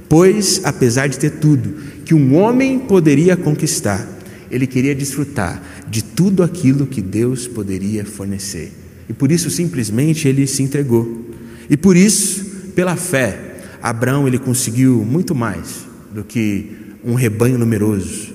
Pois, 0.09 0.61
apesar 0.65 1.09
de 1.09 1.19
ter 1.19 1.33
tudo 1.33 1.75
que 2.05 2.15
um 2.15 2.35
homem 2.35 2.79
poderia 2.79 3.37
conquistar, 3.37 4.07
ele 4.51 4.67
queria 4.67 4.95
desfrutar 4.95 5.63
de 5.89 6.03
tudo 6.03 6.43
aquilo 6.43 6.87
que 6.87 7.03
Deus 7.03 7.47
poderia 7.47 8.05
fornecer. 8.05 8.73
E 9.09 9.13
por 9.13 9.31
isso, 9.31 9.51
simplesmente, 9.51 10.27
ele 10.27 10.47
se 10.47 10.63
entregou. 10.63 11.27
E 11.69 11.77
por 11.77 11.97
isso, 11.97 12.45
pela 12.75 12.97
fé, 12.97 13.57
Abraão 13.83 14.27
ele 14.27 14.39
conseguiu 14.39 15.05
muito 15.05 15.35
mais 15.35 15.87
do 16.13 16.25
que 16.25 16.73
um 17.05 17.15
rebanho 17.15 17.59
numeroso. 17.59 18.33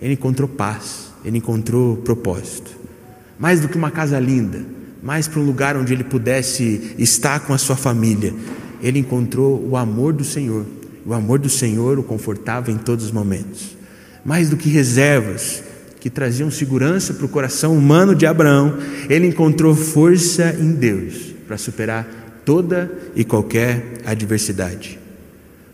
Ele 0.00 0.14
encontrou 0.14 0.48
paz, 0.48 1.10
ele 1.24 1.38
encontrou 1.38 1.98
propósito. 1.98 2.70
Mais 3.38 3.60
do 3.60 3.68
que 3.68 3.76
uma 3.76 3.90
casa 3.90 4.18
linda, 4.18 4.64
mais 5.02 5.26
para 5.26 5.40
um 5.40 5.44
lugar 5.44 5.76
onde 5.76 5.92
ele 5.92 6.04
pudesse 6.04 6.94
estar 6.98 7.40
com 7.40 7.52
a 7.52 7.58
sua 7.58 7.76
família. 7.76 8.34
Ele 8.82 8.98
encontrou 8.98 9.66
o 9.66 9.76
amor 9.76 10.12
do 10.12 10.24
Senhor. 10.24 10.66
O 11.04 11.14
amor 11.14 11.38
do 11.38 11.48
Senhor 11.48 11.98
o 11.98 12.02
confortava 12.02 12.70
em 12.70 12.76
todos 12.76 13.06
os 13.06 13.12
momentos. 13.12 13.76
Mais 14.24 14.50
do 14.50 14.56
que 14.56 14.68
reservas 14.68 15.62
que 15.98 16.10
traziam 16.10 16.50
segurança 16.50 17.12
para 17.14 17.26
o 17.26 17.28
coração 17.28 17.76
humano 17.76 18.14
de 18.14 18.26
Abraão, 18.26 18.78
ele 19.08 19.26
encontrou 19.26 19.74
força 19.74 20.56
em 20.58 20.72
Deus 20.72 21.34
para 21.46 21.58
superar 21.58 22.42
toda 22.44 22.90
e 23.14 23.24
qualquer 23.24 23.98
adversidade. 24.04 24.98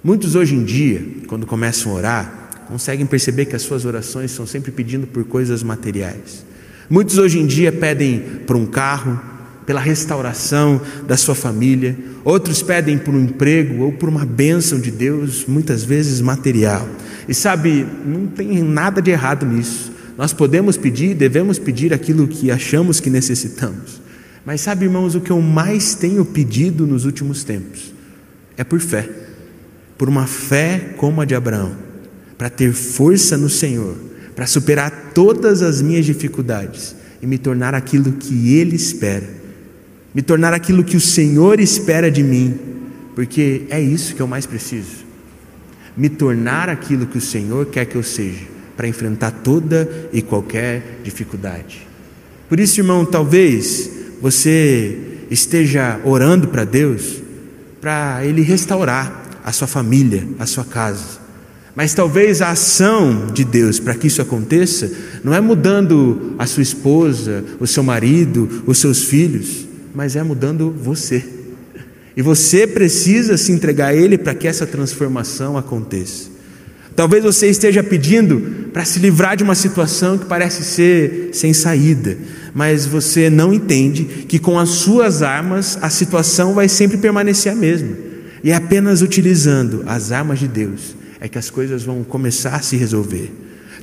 Muitos 0.03 0.35
hoje 0.35 0.55
em 0.55 0.65
dia, 0.65 1.05
quando 1.27 1.47
começam 1.47 1.93
a 1.93 1.95
orar, 1.95 2.51
conseguem 2.69 3.07
perceber 3.07 3.47
que 3.47 3.57
as 3.57 3.63
suas 3.63 3.85
orações 3.85 4.31
são 4.31 4.47
sempre 4.47 4.71
pedindo 4.73 5.07
por 5.07 5.25
coisas 5.25 5.63
materiais. 5.63 6.45
Muitos 6.89 7.19
hoje 7.19 7.39
em 7.39 7.47
dia 7.47 7.73
pedem 7.73 8.21
por 8.47 8.57
um 8.57 8.67
carro, 8.67 9.21
pela 9.67 9.81
restauração 9.81 10.81
da 11.07 11.17
sua 11.17 11.35
família, 11.35 11.97
outros 12.25 12.63
pedem 12.63 12.97
por 12.97 13.13
um 13.13 13.25
emprego 13.25 13.83
ou 13.83 13.93
por 13.93 14.09
uma 14.09 14.25
bênção 14.25 14.79
de 14.79 14.93
Deus, 14.93 15.45
muitas 15.47 15.83
vezes 15.83 16.21
material. 16.21 16.89
E 17.29 17.35
sabe, 17.35 17.85
não 18.07 18.29
tem 18.29 18.63
nada 18.63 19.03
de 19.03 19.11
errado 19.11 19.45
nisso. 19.45 19.93
Nós 20.17 20.33
podemos 20.33 20.77
pedir, 20.77 21.15
devemos 21.15 21.59
pedir 21.59 21.93
aquilo 21.93 22.29
que 22.29 22.51
achamos 22.51 23.01
que 23.01 23.11
necessitamos. 23.11 24.01
Mas 24.45 24.61
sabe, 24.61 24.85
irmãos, 24.85 25.17
o 25.17 25.21
que 25.21 25.33
eu 25.33 25.43
mais 25.43 25.97
tenho 25.97 26.25
pedido 26.25 26.87
nos 26.87 27.05
últimos 27.05 27.43
tempos 27.43 27.93
é 28.57 28.63
por 28.63 28.79
fé, 28.79 29.09
por 29.99 30.09
uma 30.09 30.27
fé 30.27 30.95
como 30.97 31.21
a 31.21 31.25
de 31.25 31.35
Abraão, 31.35 31.73
para 32.39 32.49
ter 32.49 32.73
força 32.73 33.37
no 33.37 33.51
Senhor, 33.51 33.97
para 34.37 34.47
superar 34.47 35.13
todas 35.13 35.63
as 35.63 35.83
minhas 35.83 36.07
dificuldades 36.07 36.95
e 37.21 37.27
me 37.27 37.39
tornar 37.39 37.75
aquilo 37.75 38.13
que 38.13 38.55
Ele 38.55 38.77
espera 38.77 39.37
me 40.17 40.23
tornar 40.23 40.55
aquilo 40.55 40.83
que 40.83 40.97
o 40.97 41.01
Senhor 41.01 41.61
espera 41.61 42.11
de 42.11 42.23
mim, 42.23 42.59
porque 43.15 43.67
é 43.69 43.79
isso 43.79 44.15
que 44.15 44.23
eu 44.23 44.27
mais 44.27 44.47
preciso. 44.47 45.05
Me 45.95 46.09
tornar 46.09 46.71
aquilo 46.71 47.07
que 47.07 47.19
o 47.19 47.21
Senhor 47.21 47.67
quer 47.67 47.85
que 47.85 47.97
eu 47.97 48.03
seja, 48.03 48.47
para 48.79 48.89
enfrentar 48.89 49.31
toda 49.31 50.09
e 50.15 50.23
qualquer 50.23 51.01
dificuldade. 51.05 51.87
Por 52.49 52.59
isso, 52.59 52.81
irmão, 52.81 53.05
talvez 53.05 53.91
você 54.19 54.97
esteja 55.31 56.01
orando 56.03 56.49
para 56.49 56.65
Deus, 56.65 57.21
para 57.79 58.25
Ele 58.25 58.41
restaurar 58.41 59.39
a 59.45 59.53
sua 59.53 59.69
família, 59.69 60.27
a 60.39 60.47
sua 60.47 60.65
casa. 60.65 61.26
Mas 61.77 61.95
talvez 61.95 62.43
a 62.43 62.51
ação 62.51 63.27
de 63.33 63.45
Deus 63.45 63.79
para 63.79 63.95
que 63.95 64.09
isso 64.09 64.23
aconteça 64.23 64.91
não 65.23 65.33
é 65.33 65.41
mudando 65.41 66.35
a 66.39 66.47
sua 66.47 66.63
esposa, 66.63 67.45
o 67.61 67.67
seu 67.67 67.83
marido, 67.83 68.65
os 68.67 68.79
seus 68.79 69.05
filhos 69.05 69.67
mas 69.97 70.15
é 70.15 70.23
mudando 70.23 70.71
você. 70.71 71.25
E 72.15 72.21
você 72.21 72.67
precisa 72.67 73.39
se 73.39 73.51
entregar 73.51 73.89
a 73.89 73.95
Ele 73.95 74.19
para 74.19 74.35
que 74.35 74.47
essa 74.47 74.67
transformação 74.67 75.57
aconteça. 75.57 76.29
Talvez 76.95 77.25
você 77.25 77.49
esteja 77.49 77.83
pedindo 77.83 78.69
para 78.75 78.85
se 78.85 78.99
livrar 78.99 79.37
de 79.37 79.43
uma 79.43 79.55
situação 79.55 80.19
que 80.19 80.27
parece 80.27 80.65
ser 80.65 81.31
sem 81.33 81.55
saída, 81.55 82.17
mas 82.55 82.85
você 82.85 83.31
não 83.31 83.55
entende 83.55 84.05
que 84.29 84.39
com 84.39 84.59
as 84.59 84.69
suas 84.69 85.23
armas 85.23 85.79
a 85.81 85.89
situação 85.89 86.53
vai 86.53 86.69
sempre 86.69 86.99
permanecer 86.99 87.53
a 87.53 87.57
mesma. 87.57 87.97
E 88.45 88.51
é 88.51 88.55
apenas 88.55 89.01
utilizando 89.01 89.83
as 89.87 90.13
armas 90.13 90.39
de 90.39 90.49
Deus 90.49 90.96
é 91.21 91.29
que 91.29 91.39
as 91.39 91.51
coisas 91.51 91.83
vão 91.83 92.05
começar 92.05 92.57
a 92.57 92.63
se 92.63 92.77
resolver. 92.77 93.33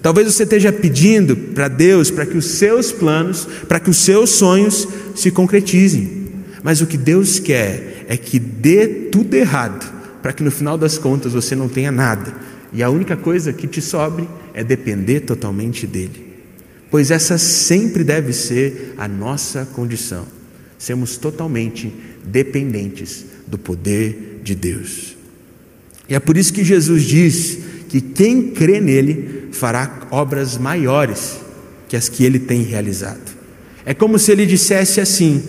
Talvez 0.01 0.27
você 0.27 0.43
esteja 0.43 0.71
pedindo 0.71 1.35
para 1.35 1.67
Deus 1.67 2.11
para 2.11 2.25
que 2.25 2.37
os 2.37 2.45
seus 2.45 2.91
planos, 2.91 3.47
para 3.67 3.79
que 3.79 3.89
os 3.89 3.97
seus 3.97 4.31
sonhos 4.31 4.87
se 5.15 5.31
concretizem. 5.31 6.23
Mas 6.61 6.81
o 6.81 6.87
que 6.87 6.97
Deus 6.97 7.39
quer 7.39 8.05
é 8.07 8.17
que 8.17 8.37
dê 8.39 8.87
tudo 8.87 9.33
errado, 9.33 9.89
para 10.21 10.33
que 10.33 10.43
no 10.43 10.51
final 10.51 10.77
das 10.77 10.97
contas 10.97 11.33
você 11.33 11.55
não 11.55 11.69
tenha 11.69 11.91
nada. 11.91 12.33
E 12.73 12.81
a 12.81 12.89
única 12.89 13.15
coisa 13.15 13.53
que 13.53 13.67
te 13.67 13.81
sobre 13.81 14.27
é 14.53 14.63
depender 14.63 15.21
totalmente 15.21 15.87
dele. 15.87 16.33
Pois 16.91 17.09
essa 17.09 17.37
sempre 17.37 18.03
deve 18.03 18.33
ser 18.33 18.93
a 18.97 19.07
nossa 19.07 19.65
condição. 19.73 20.25
Sermos 20.77 21.17
totalmente 21.17 21.93
dependentes 22.25 23.25
do 23.47 23.57
poder 23.57 24.41
de 24.43 24.53
Deus. 24.53 25.15
E 26.07 26.15
é 26.15 26.19
por 26.19 26.37
isso 26.37 26.53
que 26.53 26.63
Jesus 26.63 27.03
diz 27.03 27.59
que 27.89 28.01
quem 28.01 28.49
crê 28.49 28.81
nele 28.81 29.49
fará 29.51 30.07
obras 30.11 30.57
maiores 30.57 31.39
que 31.87 31.95
as 31.95 32.09
que 32.09 32.23
ele 32.23 32.39
tem 32.39 32.63
realizado. 32.63 33.31
É 33.85 33.93
como 33.93 34.17
se 34.17 34.31
ele 34.31 34.45
dissesse 34.45 34.99
assim: 34.99 35.41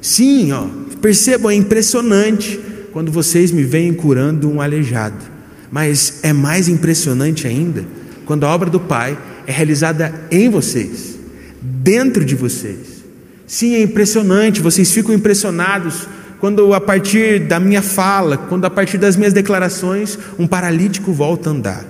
sim, 0.00 0.52
ó, 0.52 0.66
percebam, 1.00 1.50
é 1.50 1.54
impressionante 1.54 2.58
quando 2.92 3.10
vocês 3.10 3.50
me 3.50 3.62
veem 3.62 3.92
curando 3.92 4.50
um 4.50 4.60
aleijado, 4.60 5.24
mas 5.70 6.20
é 6.22 6.32
mais 6.32 6.68
impressionante 6.68 7.46
ainda 7.46 7.84
quando 8.24 8.44
a 8.44 8.54
obra 8.54 8.70
do 8.70 8.80
Pai 8.80 9.18
é 9.46 9.52
realizada 9.52 10.14
em 10.30 10.48
vocês, 10.48 11.18
dentro 11.60 12.24
de 12.24 12.34
vocês. 12.34 13.02
Sim, 13.46 13.74
é 13.74 13.82
impressionante, 13.82 14.60
vocês 14.60 14.90
ficam 14.90 15.14
impressionados 15.14 16.08
quando 16.42 16.74
a 16.74 16.80
partir 16.80 17.38
da 17.38 17.60
minha 17.60 17.80
fala, 17.80 18.36
quando 18.36 18.64
a 18.64 18.70
partir 18.70 18.98
das 18.98 19.14
minhas 19.14 19.32
declarações, 19.32 20.18
um 20.36 20.44
paralítico 20.44 21.12
volta 21.12 21.48
a 21.48 21.52
andar. 21.52 21.84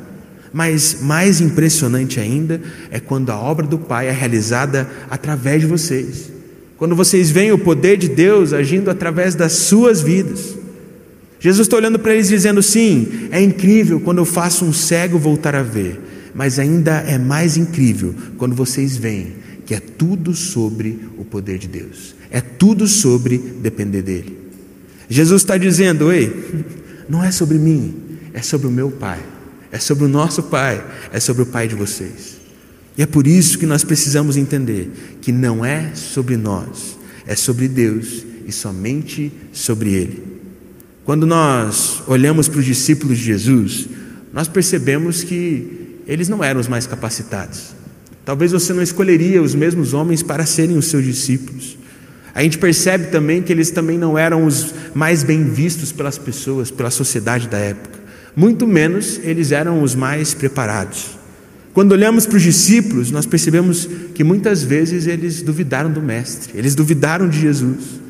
Mas 0.52 0.98
mais 1.00 1.40
impressionante 1.40 2.20
ainda 2.20 2.60
é 2.90 3.00
quando 3.00 3.30
a 3.30 3.38
obra 3.38 3.66
do 3.66 3.78
Pai 3.78 4.08
é 4.08 4.10
realizada 4.10 4.86
através 5.10 5.62
de 5.62 5.66
vocês. 5.66 6.30
Quando 6.76 6.94
vocês 6.94 7.30
veem 7.30 7.50
o 7.50 7.56
poder 7.56 7.96
de 7.96 8.10
Deus 8.10 8.52
agindo 8.52 8.90
através 8.90 9.34
das 9.34 9.52
suas 9.52 10.02
vidas. 10.02 10.54
Jesus 11.40 11.66
está 11.66 11.78
olhando 11.78 11.98
para 11.98 12.12
eles 12.12 12.28
dizendo: 12.28 12.62
sim, 12.62 13.30
é 13.30 13.40
incrível 13.40 14.00
quando 14.00 14.18
eu 14.18 14.26
faço 14.26 14.66
um 14.66 14.72
cego 14.72 15.18
voltar 15.18 15.54
a 15.54 15.62
ver, 15.62 15.98
mas 16.34 16.58
ainda 16.58 16.98
é 17.08 17.16
mais 17.16 17.56
incrível 17.56 18.14
quando 18.36 18.54
vocês 18.54 18.98
veem 18.98 19.32
que 19.64 19.74
é 19.74 19.80
tudo 19.80 20.34
sobre 20.34 20.98
o 21.16 21.24
poder 21.24 21.56
de 21.56 21.68
Deus, 21.68 22.14
é 22.30 22.42
tudo 22.42 22.86
sobre 22.86 23.38
depender 23.38 24.02
dEle. 24.02 24.41
Jesus 25.12 25.42
está 25.42 25.58
dizendo: 25.58 26.10
ei, 26.10 26.32
não 27.08 27.22
é 27.22 27.30
sobre 27.30 27.58
mim, 27.58 27.94
é 28.32 28.40
sobre 28.40 28.66
o 28.66 28.70
meu 28.70 28.90
Pai, 28.90 29.20
é 29.70 29.78
sobre 29.78 30.04
o 30.04 30.08
nosso 30.08 30.44
Pai, 30.44 30.82
é 31.12 31.20
sobre 31.20 31.42
o 31.42 31.46
Pai 31.46 31.68
de 31.68 31.74
vocês. 31.74 32.40
E 32.96 33.02
é 33.02 33.06
por 33.06 33.26
isso 33.26 33.58
que 33.58 33.66
nós 33.66 33.84
precisamos 33.84 34.36
entender 34.36 34.90
que 35.20 35.30
não 35.30 35.64
é 35.64 35.94
sobre 35.94 36.36
nós, 36.36 36.96
é 37.26 37.36
sobre 37.36 37.68
Deus 37.68 38.24
e 38.46 38.52
somente 38.52 39.30
sobre 39.52 39.90
Ele. 39.90 40.22
Quando 41.04 41.26
nós 41.26 42.02
olhamos 42.06 42.48
para 42.48 42.60
os 42.60 42.64
discípulos 42.64 43.18
de 43.18 43.24
Jesus, 43.24 43.88
nós 44.32 44.48
percebemos 44.48 45.22
que 45.22 45.98
eles 46.06 46.28
não 46.28 46.42
eram 46.42 46.60
os 46.60 46.68
mais 46.68 46.86
capacitados. 46.86 47.74
Talvez 48.24 48.52
você 48.52 48.72
não 48.72 48.82
escolheria 48.82 49.42
os 49.42 49.54
mesmos 49.54 49.94
homens 49.94 50.22
para 50.22 50.46
serem 50.46 50.76
os 50.76 50.86
seus 50.86 51.04
discípulos. 51.04 51.76
A 52.34 52.42
gente 52.42 52.58
percebe 52.58 53.08
também 53.08 53.42
que 53.42 53.52
eles 53.52 53.70
também 53.70 53.98
não 53.98 54.16
eram 54.16 54.46
os 54.46 54.74
mais 54.94 55.22
bem 55.22 55.44
vistos 55.44 55.92
pelas 55.92 56.16
pessoas, 56.16 56.70
pela 56.70 56.90
sociedade 56.90 57.48
da 57.48 57.58
época. 57.58 58.00
Muito 58.34 58.66
menos 58.66 59.20
eles 59.22 59.52
eram 59.52 59.82
os 59.82 59.94
mais 59.94 60.32
preparados. 60.32 61.18
Quando 61.74 61.92
olhamos 61.92 62.26
para 62.26 62.36
os 62.36 62.42
discípulos, 62.42 63.10
nós 63.10 63.26
percebemos 63.26 63.88
que 64.14 64.24
muitas 64.24 64.62
vezes 64.62 65.06
eles 65.06 65.42
duvidaram 65.42 65.90
do 65.90 66.02
Mestre, 66.02 66.52
eles 66.54 66.74
duvidaram 66.74 67.28
de 67.28 67.40
Jesus. 67.40 68.00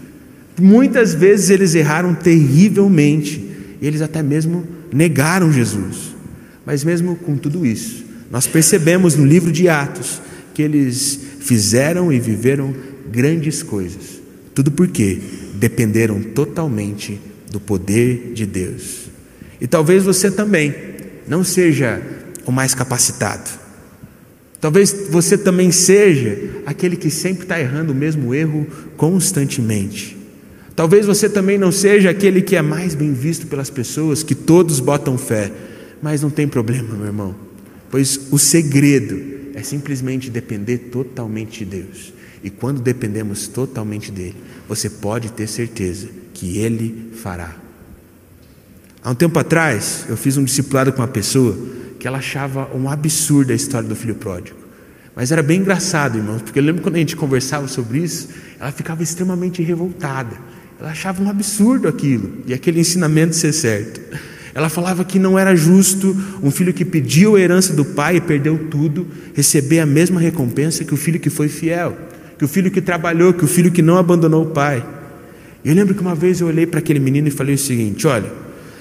Muitas 0.60 1.14
vezes 1.14 1.50
eles 1.50 1.74
erraram 1.74 2.14
terrivelmente, 2.14 3.50
eles 3.80 4.02
até 4.02 4.22
mesmo 4.22 4.66
negaram 4.92 5.52
Jesus. 5.52 6.14
Mas 6.64 6.84
mesmo 6.84 7.16
com 7.16 7.36
tudo 7.36 7.64
isso, 7.64 8.04
nós 8.30 8.46
percebemos 8.46 9.16
no 9.16 9.24
livro 9.24 9.50
de 9.50 9.68
Atos 9.68 10.20
que 10.54 10.62
eles 10.62 11.18
fizeram 11.40 12.12
e 12.12 12.20
viveram 12.20 12.74
grandes 13.10 13.62
coisas. 13.62 14.20
Tudo 14.54 14.70
porque 14.70 15.18
dependeram 15.54 16.22
totalmente 16.22 17.20
do 17.50 17.60
poder 17.60 18.32
de 18.34 18.46
Deus. 18.46 19.10
E 19.60 19.66
talvez 19.66 20.04
você 20.04 20.30
também 20.30 20.74
não 21.26 21.44
seja 21.44 22.02
o 22.44 22.52
mais 22.52 22.74
capacitado. 22.74 23.50
Talvez 24.60 24.94
você 25.10 25.36
também 25.36 25.72
seja 25.72 26.62
aquele 26.66 26.96
que 26.96 27.10
sempre 27.10 27.42
está 27.42 27.58
errando 27.58 27.92
o 27.92 27.96
mesmo 27.96 28.34
erro 28.34 28.66
constantemente. 28.96 30.16
Talvez 30.74 31.04
você 31.04 31.28
também 31.28 31.58
não 31.58 31.70
seja 31.70 32.10
aquele 32.10 32.40
que 32.40 32.56
é 32.56 32.62
mais 32.62 32.94
bem 32.94 33.12
visto 33.12 33.46
pelas 33.46 33.70
pessoas, 33.70 34.22
que 34.22 34.34
todos 34.34 34.80
botam 34.80 35.18
fé. 35.18 35.50
Mas 36.00 36.22
não 36.22 36.30
tem 36.30 36.48
problema, 36.48 36.94
meu 36.94 37.06
irmão, 37.06 37.34
pois 37.90 38.18
o 38.30 38.38
segredo 38.38 39.20
é 39.54 39.62
simplesmente 39.62 40.30
depender 40.30 40.78
totalmente 40.78 41.64
de 41.64 41.76
Deus. 41.76 42.12
E 42.42 42.50
quando 42.50 42.80
dependemos 42.80 43.46
totalmente 43.46 44.10
dele, 44.10 44.36
você 44.68 44.90
pode 44.90 45.30
ter 45.30 45.46
certeza 45.46 46.08
que 46.34 46.58
ele 46.58 47.12
fará. 47.22 47.54
Há 49.04 49.10
um 49.10 49.14
tempo 49.14 49.38
atrás, 49.38 50.06
eu 50.08 50.16
fiz 50.16 50.36
um 50.36 50.44
discipulado 50.44 50.92
com 50.92 51.00
uma 51.00 51.08
pessoa 51.08 51.56
que 51.98 52.06
ela 52.06 52.18
achava 52.18 52.68
um 52.74 52.88
absurdo 52.88 53.52
a 53.52 53.54
história 53.54 53.88
do 53.88 53.94
filho 53.94 54.14
pródigo. 54.14 54.56
Mas 55.14 55.30
era 55.30 55.42
bem 55.42 55.60
engraçado, 55.60 56.16
irmãos, 56.18 56.42
porque 56.42 56.58
eu 56.58 56.62
lembro 56.62 56.82
quando 56.82 56.96
a 56.96 56.98
gente 56.98 57.14
conversava 57.14 57.68
sobre 57.68 57.98
isso, 57.98 58.28
ela 58.58 58.72
ficava 58.72 59.02
extremamente 59.02 59.62
revoltada. 59.62 60.36
Ela 60.80 60.90
achava 60.90 61.22
um 61.22 61.28
absurdo 61.28 61.86
aquilo 61.86 62.38
e 62.46 62.54
aquele 62.54 62.80
ensinamento 62.80 63.36
ser 63.36 63.52
certo. 63.52 64.00
Ela 64.54 64.68
falava 64.68 65.04
que 65.04 65.18
não 65.18 65.38
era 65.38 65.54
justo 65.54 66.16
um 66.42 66.50
filho 66.50 66.74
que 66.74 66.84
pediu 66.84 67.36
a 67.36 67.40
herança 67.40 67.72
do 67.72 67.84
pai 67.84 68.16
e 68.16 68.20
perdeu 68.20 68.66
tudo 68.70 69.06
receber 69.34 69.80
a 69.80 69.86
mesma 69.86 70.20
recompensa 70.20 70.84
que 70.84 70.92
o 70.92 70.96
filho 70.96 71.20
que 71.20 71.30
foi 71.30 71.48
fiel 71.48 71.96
que 72.42 72.46
o 72.46 72.48
filho 72.48 72.72
que 72.72 72.80
trabalhou, 72.80 73.32
que 73.32 73.44
o 73.44 73.46
filho 73.46 73.70
que 73.70 73.80
não 73.80 73.96
abandonou 73.96 74.42
o 74.42 74.46
pai. 74.46 74.84
Eu 75.64 75.72
lembro 75.76 75.94
que 75.94 76.00
uma 76.00 76.12
vez 76.12 76.40
eu 76.40 76.48
olhei 76.48 76.66
para 76.66 76.80
aquele 76.80 76.98
menino 76.98 77.28
e 77.28 77.30
falei 77.30 77.54
o 77.54 77.58
seguinte: 77.58 78.04
olha, 78.04 78.32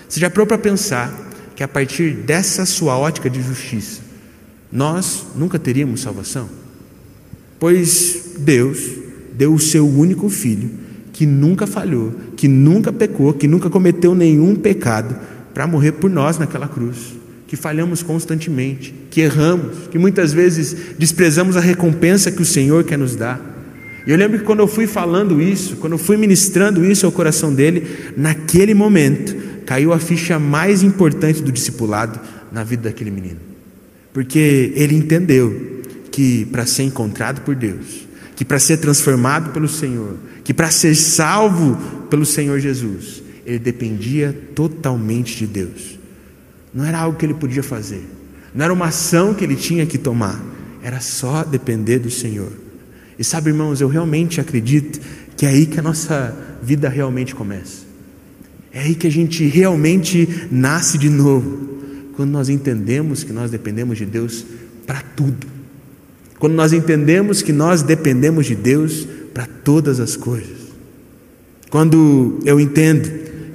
você 0.09 0.19
já 0.19 0.31
parou 0.31 0.47
para 0.47 0.57
pensar 0.57 1.13
que 1.55 1.61
a 1.61 1.67
partir 1.67 2.09
dessa 2.15 2.65
sua 2.65 2.97
ótica 2.97 3.29
de 3.29 3.39
justiça, 3.39 4.01
nós 4.71 5.27
nunca 5.35 5.59
teríamos 5.59 6.01
salvação? 6.01 6.49
Pois 7.59 8.31
Deus 8.39 8.79
deu 9.33 9.53
o 9.53 9.59
seu 9.59 9.87
único 9.87 10.27
filho, 10.27 10.71
que 11.13 11.27
nunca 11.27 11.67
falhou, 11.67 12.15
que 12.35 12.47
nunca 12.47 12.91
pecou, 12.91 13.31
que 13.31 13.47
nunca 13.47 13.69
cometeu 13.69 14.15
nenhum 14.15 14.55
pecado, 14.55 15.15
para 15.53 15.67
morrer 15.67 15.91
por 15.91 16.09
nós 16.09 16.39
naquela 16.39 16.67
cruz. 16.67 17.13
Que 17.45 17.55
falhamos 17.55 18.01
constantemente, 18.01 18.91
que 19.11 19.21
erramos, 19.21 19.87
que 19.91 19.99
muitas 19.99 20.33
vezes 20.33 20.95
desprezamos 20.97 21.55
a 21.55 21.59
recompensa 21.59 22.31
que 22.31 22.41
o 22.41 22.45
Senhor 22.45 22.83
quer 22.85 22.97
nos 22.97 23.15
dar. 23.15 23.50
E 24.05 24.11
eu 24.11 24.17
lembro 24.17 24.39
que 24.39 24.45
quando 24.45 24.59
eu 24.59 24.67
fui 24.67 24.87
falando 24.87 25.41
isso, 25.41 25.77
quando 25.77 25.93
eu 25.93 25.99
fui 25.99 26.17
ministrando 26.17 26.83
isso 26.83 27.05
ao 27.05 27.11
coração 27.11 27.53
dele, 27.53 28.13
naquele 28.17 28.73
momento 28.73 29.35
caiu 29.65 29.93
a 29.93 29.99
ficha 29.99 30.39
mais 30.39 30.81
importante 30.83 31.41
do 31.41 31.51
discipulado 31.51 32.19
na 32.51 32.63
vida 32.63 32.89
daquele 32.89 33.11
menino. 33.11 33.39
Porque 34.11 34.73
ele 34.75 34.95
entendeu 34.95 35.81
que 36.11 36.45
para 36.45 36.65
ser 36.65 36.83
encontrado 36.83 37.41
por 37.41 37.55
Deus, 37.55 38.07
que 38.35 38.43
para 38.43 38.59
ser 38.59 38.77
transformado 38.77 39.51
pelo 39.51 39.67
Senhor, 39.67 40.15
que 40.43 40.53
para 40.53 40.69
ser 40.71 40.95
salvo 40.95 41.77
pelo 42.09 42.25
Senhor 42.25 42.59
Jesus, 42.59 43.23
ele 43.45 43.59
dependia 43.59 44.35
totalmente 44.55 45.37
de 45.37 45.47
Deus. 45.47 45.99
Não 46.73 46.83
era 46.83 46.99
algo 46.99 47.17
que 47.17 47.25
ele 47.25 47.33
podia 47.33 47.63
fazer, 47.63 48.03
não 48.53 48.65
era 48.65 48.73
uma 48.73 48.87
ação 48.87 49.33
que 49.33 49.43
ele 49.43 49.55
tinha 49.55 49.85
que 49.85 49.97
tomar, 49.97 50.43
era 50.81 50.99
só 50.99 51.43
depender 51.43 51.99
do 51.99 52.09
Senhor. 52.09 52.51
E 53.21 53.23
sabe, 53.23 53.51
irmãos, 53.51 53.79
eu 53.79 53.87
realmente 53.87 54.41
acredito 54.41 54.99
que 55.37 55.45
é 55.45 55.49
aí 55.49 55.67
que 55.67 55.79
a 55.79 55.83
nossa 55.83 56.35
vida 56.63 56.89
realmente 56.89 57.35
começa. 57.35 57.83
É 58.73 58.79
aí 58.79 58.95
que 58.95 59.05
a 59.05 59.11
gente 59.11 59.45
realmente 59.45 60.47
nasce 60.49 60.97
de 60.97 61.07
novo. 61.07 61.69
Quando 62.15 62.31
nós 62.31 62.49
entendemos 62.49 63.23
que 63.23 63.31
nós 63.31 63.51
dependemos 63.51 63.99
de 63.99 64.07
Deus 64.07 64.43
para 64.87 65.03
tudo. 65.15 65.45
Quando 66.39 66.53
nós 66.53 66.73
entendemos 66.73 67.43
que 67.43 67.53
nós 67.53 67.83
dependemos 67.83 68.47
de 68.47 68.55
Deus 68.55 69.07
para 69.31 69.45
todas 69.45 69.99
as 69.99 70.17
coisas. 70.17 70.57
Quando 71.69 72.39
eu 72.43 72.59
entendo 72.59 73.07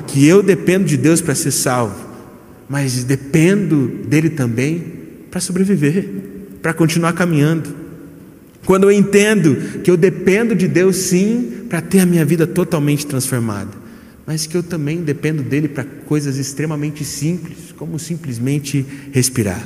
que 0.06 0.24
eu 0.24 0.44
dependo 0.44 0.84
de 0.84 0.96
Deus 0.96 1.20
para 1.20 1.34
ser 1.34 1.50
salvo, 1.50 2.06
mas 2.68 3.02
dependo 3.02 3.88
dele 4.06 4.30
também 4.30 4.92
para 5.28 5.40
sobreviver, 5.40 6.08
para 6.62 6.72
continuar 6.72 7.14
caminhando. 7.14 7.85
Quando 8.66 8.82
eu 8.82 8.92
entendo 8.92 9.80
que 9.80 9.90
eu 9.90 9.96
dependo 9.96 10.52
de 10.52 10.66
Deus 10.66 10.96
sim 10.96 11.66
para 11.70 11.80
ter 11.80 12.00
a 12.00 12.06
minha 12.06 12.24
vida 12.24 12.48
totalmente 12.48 13.06
transformada, 13.06 13.70
mas 14.26 14.44
que 14.44 14.56
eu 14.56 14.62
também 14.62 15.02
dependo 15.02 15.40
dele 15.40 15.68
para 15.68 15.84
coisas 15.84 16.36
extremamente 16.36 17.04
simples, 17.04 17.72
como 17.76 17.96
simplesmente 17.96 18.84
respirar. 19.12 19.64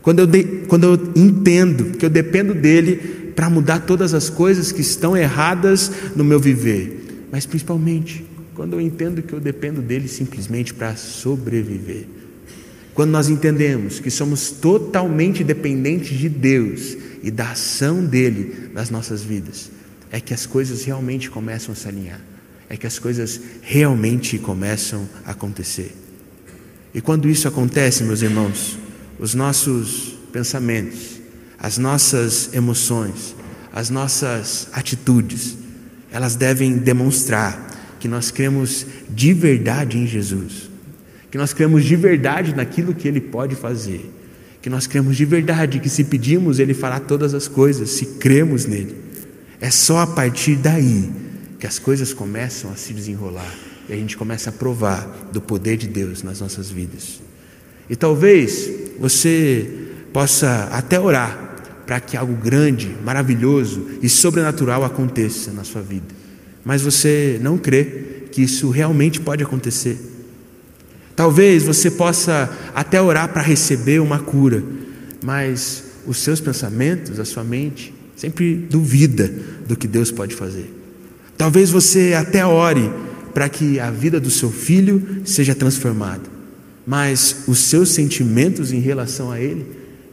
Quando 0.00 0.20
eu, 0.20 0.26
de, 0.26 0.42
quando 0.66 0.84
eu 0.84 1.12
entendo 1.14 1.98
que 1.98 2.06
eu 2.06 2.08
dependo 2.08 2.54
dele 2.54 2.96
para 3.36 3.50
mudar 3.50 3.80
todas 3.80 4.14
as 4.14 4.30
coisas 4.30 4.72
que 4.72 4.80
estão 4.80 5.14
erradas 5.14 5.92
no 6.16 6.24
meu 6.24 6.40
viver, 6.40 7.26
mas 7.30 7.44
principalmente 7.44 8.24
quando 8.54 8.72
eu 8.72 8.80
entendo 8.80 9.20
que 9.20 9.34
eu 9.34 9.38
dependo 9.38 9.82
dele 9.82 10.08
simplesmente 10.08 10.72
para 10.72 10.96
sobreviver. 10.96 12.06
Quando 12.94 13.10
nós 13.10 13.28
entendemos 13.28 14.00
que 14.00 14.10
somos 14.10 14.50
totalmente 14.50 15.44
dependentes 15.44 16.18
de 16.18 16.28
Deus 16.30 16.96
e 17.22 17.30
da 17.30 17.52
ação 17.52 18.04
dele 18.04 18.70
nas 18.72 18.90
nossas 18.90 19.22
vidas, 19.22 19.70
é 20.10 20.20
que 20.20 20.32
as 20.32 20.46
coisas 20.46 20.84
realmente 20.84 21.30
começam 21.30 21.72
a 21.72 21.76
se 21.76 21.88
alinhar, 21.88 22.20
é 22.68 22.76
que 22.76 22.86
as 22.86 22.98
coisas 22.98 23.40
realmente 23.62 24.38
começam 24.38 25.08
a 25.24 25.32
acontecer. 25.32 25.94
E 26.94 27.00
quando 27.00 27.28
isso 27.28 27.46
acontece, 27.46 28.02
meus 28.02 28.22
irmãos, 28.22 28.78
os 29.18 29.34
nossos 29.34 30.16
pensamentos, 30.32 31.20
as 31.58 31.76
nossas 31.76 32.54
emoções, 32.54 33.34
as 33.72 33.90
nossas 33.90 34.68
atitudes, 34.72 35.56
elas 36.10 36.36
devem 36.36 36.78
demonstrar 36.78 37.66
que 38.00 38.08
nós 38.08 38.30
cremos 38.30 38.86
de 39.10 39.32
verdade 39.32 39.98
em 39.98 40.06
Jesus, 40.06 40.70
que 41.30 41.36
nós 41.36 41.52
cremos 41.52 41.84
de 41.84 41.96
verdade 41.96 42.54
naquilo 42.54 42.94
que 42.94 43.06
Ele 43.06 43.20
pode 43.20 43.54
fazer 43.54 44.10
que 44.60 44.68
nós 44.68 44.86
cremos 44.86 45.16
de 45.16 45.24
verdade, 45.24 45.80
que 45.80 45.88
se 45.88 46.04
pedimos, 46.04 46.58
Ele 46.58 46.74
fará 46.74 46.98
todas 46.98 47.34
as 47.34 47.46
coisas, 47.46 47.90
se 47.90 48.06
cremos 48.18 48.66
nele. 48.66 48.96
É 49.60 49.70
só 49.70 49.98
a 49.98 50.06
partir 50.06 50.56
daí 50.56 51.10
que 51.58 51.66
as 51.66 51.78
coisas 51.78 52.12
começam 52.12 52.70
a 52.70 52.76
se 52.76 52.92
desenrolar 52.92 53.52
e 53.88 53.92
a 53.92 53.96
gente 53.96 54.16
começa 54.16 54.50
a 54.50 54.52
provar 54.52 55.30
do 55.32 55.40
poder 55.40 55.76
de 55.76 55.88
Deus 55.88 56.22
nas 56.22 56.40
nossas 56.40 56.70
vidas. 56.70 57.20
E 57.88 57.96
talvez 57.96 58.70
você 58.98 59.88
possa 60.12 60.68
até 60.72 61.00
orar 61.00 61.56
para 61.86 62.00
que 62.00 62.16
algo 62.16 62.34
grande, 62.34 62.94
maravilhoso 63.02 63.86
e 64.02 64.08
sobrenatural 64.08 64.84
aconteça 64.84 65.50
na 65.52 65.64
sua 65.64 65.80
vida, 65.80 66.06
mas 66.64 66.82
você 66.82 67.38
não 67.40 67.56
crê 67.56 68.28
que 68.30 68.42
isso 68.42 68.68
realmente 68.68 69.20
pode 69.20 69.42
acontecer. 69.42 69.98
Talvez 71.18 71.64
você 71.64 71.90
possa 71.90 72.48
até 72.72 73.02
orar 73.02 73.32
para 73.32 73.42
receber 73.42 73.98
uma 73.98 74.20
cura, 74.20 74.62
mas 75.20 75.82
os 76.06 76.18
seus 76.18 76.40
pensamentos, 76.40 77.18
a 77.18 77.24
sua 77.24 77.42
mente, 77.42 77.92
sempre 78.14 78.54
duvida 78.54 79.28
do 79.66 79.76
que 79.76 79.88
Deus 79.88 80.12
pode 80.12 80.36
fazer. 80.36 80.72
Talvez 81.36 81.70
você 81.70 82.14
até 82.14 82.46
ore 82.46 82.88
para 83.34 83.48
que 83.48 83.80
a 83.80 83.90
vida 83.90 84.20
do 84.20 84.30
seu 84.30 84.52
filho 84.52 85.22
seja 85.24 85.56
transformada, 85.56 86.22
mas 86.86 87.38
os 87.48 87.58
seus 87.58 87.88
sentimentos 87.88 88.70
em 88.70 88.78
relação 88.78 89.32
a 89.32 89.40
ele, 89.40 89.66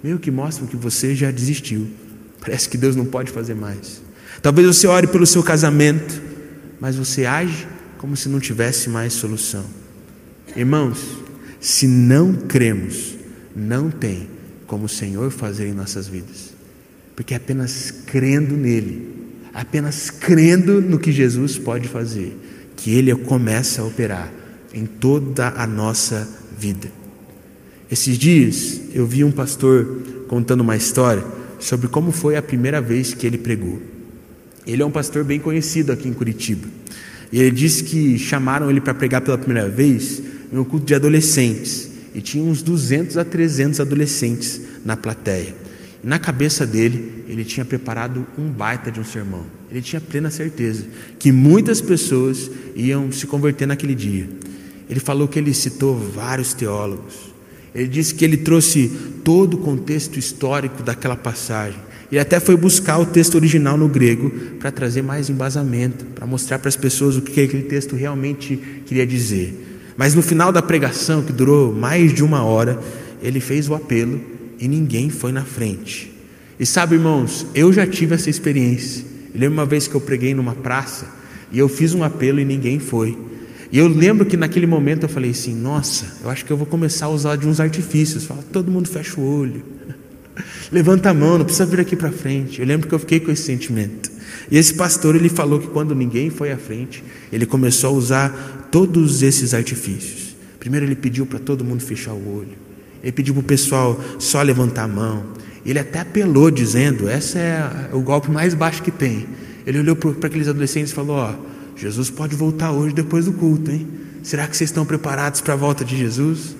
meio 0.03 0.17
que 0.17 0.31
mostram 0.31 0.65
que 0.65 0.75
você 0.75 1.13
já 1.13 1.29
desistiu. 1.29 1.85
Parece 2.41 2.67
que 2.67 2.79
Deus 2.79 2.95
não 2.95 3.05
pode 3.05 3.29
fazer 3.29 3.53
mais. 3.53 4.01
Talvez 4.41 4.65
você 4.65 4.87
ore 4.87 5.05
pelo 5.05 5.27
seu 5.27 5.43
casamento, 5.43 6.19
mas 6.79 6.95
você 6.95 7.27
age 7.27 7.67
como 7.99 8.17
se 8.17 8.27
não 8.27 8.39
tivesse 8.39 8.89
mais 8.89 9.13
solução. 9.13 9.84
Irmãos, 10.55 11.17
se 11.59 11.85
não 11.85 12.33
cremos, 12.33 13.15
não 13.53 13.91
tem 13.91 14.27
como 14.65 14.85
o 14.85 14.89
Senhor 14.89 15.29
fazer 15.29 15.67
em 15.67 15.73
nossas 15.73 16.07
vidas, 16.07 16.53
porque 17.15 17.33
é 17.33 17.37
apenas 17.37 17.91
crendo 17.91 18.55
nele, 18.55 19.07
apenas 19.53 20.09
crendo 20.09 20.81
no 20.81 20.97
que 20.97 21.11
Jesus 21.11 21.57
pode 21.57 21.87
fazer, 21.89 22.37
que 22.77 22.91
ele 22.91 23.13
começa 23.15 23.81
a 23.81 23.85
operar 23.85 24.31
em 24.73 24.85
toda 24.85 25.49
a 25.49 25.67
nossa 25.67 26.27
vida. 26.57 26.89
Esses 27.91 28.17
dias 28.17 28.81
eu 28.93 29.05
vi 29.05 29.23
um 29.23 29.31
pastor 29.31 30.03
contando 30.27 30.61
uma 30.61 30.77
história 30.77 31.23
sobre 31.59 31.87
como 31.87 32.11
foi 32.11 32.35
a 32.35 32.41
primeira 32.41 32.79
vez 32.79 33.13
que 33.13 33.27
ele 33.27 33.37
pregou. 33.37 33.81
Ele 34.65 34.81
é 34.81 34.85
um 34.85 34.91
pastor 34.91 35.23
bem 35.23 35.39
conhecido 35.39 35.91
aqui 35.91 36.07
em 36.07 36.13
Curitiba. 36.13 36.67
E 37.31 37.39
ele 37.39 37.51
disse 37.51 37.83
que 37.83 38.17
chamaram 38.17 38.69
ele 38.69 38.81
para 38.81 38.93
pregar 38.93 39.21
pela 39.21 39.37
primeira 39.37 39.69
vez 39.69 40.21
em 40.55 40.59
um 40.59 40.63
culto 40.63 40.85
de 40.85 40.95
adolescentes 40.95 41.89
e 42.13 42.21
tinha 42.21 42.41
uns 42.41 42.61
200 42.61 43.17
a 43.17 43.25
300 43.25 43.81
adolescentes 43.81 44.61
na 44.85 44.95
plateia. 44.95 45.53
E 46.01 46.07
na 46.07 46.17
cabeça 46.17 46.65
dele, 46.65 47.25
ele 47.27 47.43
tinha 47.43 47.65
preparado 47.65 48.25
um 48.37 48.47
baita 48.47 48.89
de 48.89 48.99
um 48.99 49.03
sermão. 49.03 49.45
Ele 49.69 49.81
tinha 49.81 49.99
plena 49.99 50.31
certeza 50.31 50.85
que 51.19 51.29
muitas 51.29 51.81
pessoas 51.81 52.49
iam 52.73 53.11
se 53.11 53.27
converter 53.27 53.65
naquele 53.65 53.93
dia. 53.93 54.29
Ele 54.89 54.99
falou 55.01 55.27
que 55.27 55.37
ele 55.37 55.53
citou 55.53 55.97
vários 55.97 56.53
teólogos. 56.53 57.33
Ele 57.73 57.89
disse 57.89 58.15
que 58.15 58.23
ele 58.23 58.37
trouxe 58.37 58.89
todo 59.25 59.55
o 59.55 59.57
contexto 59.57 60.17
histórico 60.17 60.81
daquela 60.81 61.17
passagem. 61.17 61.79
Ele 62.09 62.21
até 62.21 62.39
foi 62.39 62.55
buscar 62.55 62.97
o 62.99 63.05
texto 63.05 63.35
original 63.35 63.77
no 63.77 63.89
grego 63.89 64.29
para 64.57 64.71
trazer 64.71 65.01
mais 65.01 65.29
embasamento, 65.29 66.05
para 66.05 66.25
mostrar 66.25 66.59
para 66.59 66.69
as 66.69 66.77
pessoas 66.77 67.17
o 67.17 67.21
que 67.21 67.41
aquele 67.41 67.63
texto 67.63 67.93
realmente 67.95 68.55
queria 68.85 69.05
dizer. 69.05 69.64
Mas 69.97 70.13
no 70.13 70.21
final 70.21 70.51
da 70.51 70.61
pregação, 70.61 71.23
que 71.23 71.31
durou 71.31 71.71
mais 71.71 72.13
de 72.13 72.23
uma 72.23 72.43
hora, 72.43 72.79
ele 73.21 73.39
fez 73.39 73.69
o 73.69 73.75
apelo 73.75 74.19
e 74.59 74.67
ninguém 74.67 75.09
foi 75.09 75.31
na 75.31 75.43
frente. 75.43 76.13
E 76.59 76.65
sabe, 76.65 76.95
irmãos, 76.95 77.45
eu 77.53 77.71
já 77.71 77.85
tive 77.85 78.15
essa 78.15 78.29
experiência. 78.29 79.03
Eu 79.33 79.39
lembro 79.39 79.57
uma 79.57 79.65
vez 79.65 79.87
que 79.87 79.95
eu 79.95 80.01
preguei 80.01 80.33
numa 80.33 80.53
praça 80.53 81.07
e 81.51 81.59
eu 81.59 81.67
fiz 81.67 81.93
um 81.93 82.03
apelo 82.03 82.39
e 82.39 82.45
ninguém 82.45 82.79
foi. 82.79 83.17
E 83.71 83.77
eu 83.77 83.87
lembro 83.87 84.25
que 84.25 84.37
naquele 84.37 84.65
momento 84.65 85.03
eu 85.03 85.09
falei 85.09 85.31
assim: 85.31 85.53
nossa, 85.53 86.05
eu 86.23 86.29
acho 86.29 86.45
que 86.45 86.51
eu 86.51 86.57
vou 86.57 86.65
começar 86.65 87.07
a 87.07 87.09
usar 87.09 87.35
de 87.35 87.47
uns 87.47 87.59
artifícios. 87.59 88.23
Fala, 88.23 88.43
todo 88.53 88.71
mundo 88.71 88.87
fecha 88.87 89.19
o 89.19 89.39
olho, 89.39 89.63
levanta 90.71 91.09
a 91.09 91.13
mão, 91.13 91.37
não 91.37 91.45
precisa 91.45 91.65
vir 91.65 91.79
aqui 91.79 91.95
para 91.95 92.11
frente. 92.11 92.61
Eu 92.61 92.67
lembro 92.67 92.87
que 92.87 92.95
eu 92.95 92.99
fiquei 92.99 93.19
com 93.19 93.31
esse 93.31 93.43
sentimento. 93.43 94.11
E 94.49 94.57
esse 94.57 94.73
pastor 94.73 95.15
ele 95.15 95.29
falou 95.29 95.59
que 95.59 95.67
quando 95.67 95.95
ninguém 95.95 96.29
foi 96.29 96.51
à 96.51 96.57
frente, 96.57 97.03
ele 97.31 97.45
começou 97.45 97.89
a 97.89 97.93
usar 97.93 98.64
todos 98.75 99.23
esses 99.23 99.53
artifícios. 99.53 100.35
Primeiro 100.59 100.85
ele 100.85 100.97
pediu 100.97 101.25
para 101.25 101.39
todo 101.39 101.63
mundo 101.63 101.81
fechar 101.81 102.11
o 102.11 102.37
olho. 102.39 102.57
Ele 103.01 103.13
pediu 103.13 103.33
para 103.33 103.39
o 103.39 103.45
pessoal 103.45 103.97
só 104.19 104.41
levantar 104.41 104.83
a 104.83 104.87
mão. 104.89 105.27
Ele 105.65 105.79
até 105.79 105.99
apelou 105.99 106.51
dizendo: 106.51 107.09
esse 107.09 107.37
é 107.37 107.89
o 107.93 108.01
golpe 108.01 108.29
mais 108.29 108.53
baixo 108.53 108.83
que 108.83 108.91
tem. 108.91 109.27
Ele 109.65 109.79
olhou 109.79 109.95
para 109.95 110.27
aqueles 110.27 110.49
adolescentes 110.49 110.91
e 110.91 110.93
falou: 110.93 111.15
ó, 111.15 111.33
Jesus 111.77 112.09
pode 112.09 112.35
voltar 112.35 112.73
hoje 112.73 112.93
depois 112.93 113.23
do 113.23 113.31
culto, 113.31 113.71
hein? 113.71 113.87
Será 114.21 114.45
que 114.45 114.57
vocês 114.57 114.71
estão 114.71 114.85
preparados 114.85 115.39
para 115.39 115.53
a 115.53 115.57
volta 115.57 115.85
de 115.85 115.95
Jesus? 115.95 116.57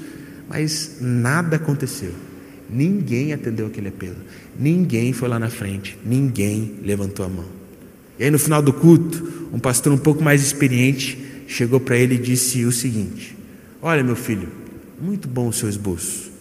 mas 0.47 0.99
nada 1.01 1.55
aconteceu. 1.57 2.11
Ninguém 2.69 3.33
atendeu 3.33 3.67
aquele 3.67 3.89
apelo. 3.89 4.15
Ninguém 4.57 5.11
foi 5.11 5.27
lá 5.27 5.37
na 5.37 5.49
frente. 5.49 5.97
Ninguém 6.05 6.75
levantou 6.83 7.25
a 7.25 7.29
mão. 7.29 7.45
E 8.17 8.23
aí, 8.23 8.31
no 8.31 8.39
final 8.39 8.61
do 8.61 8.71
culto, 8.71 9.49
um 9.51 9.59
pastor 9.59 9.91
um 9.91 9.97
pouco 9.97 10.23
mais 10.23 10.41
experiente 10.41 11.24
chegou 11.47 11.79
para 11.79 11.97
ele 11.97 12.15
e 12.15 12.19
disse 12.19 12.65
o 12.65 12.71
seguinte: 12.71 13.37
Olha, 13.81 14.03
meu 14.03 14.15
filho, 14.15 14.47
muito 14.99 15.27
bom 15.27 15.47
o 15.47 15.53
seu 15.53 15.69
esboço, 15.69 16.31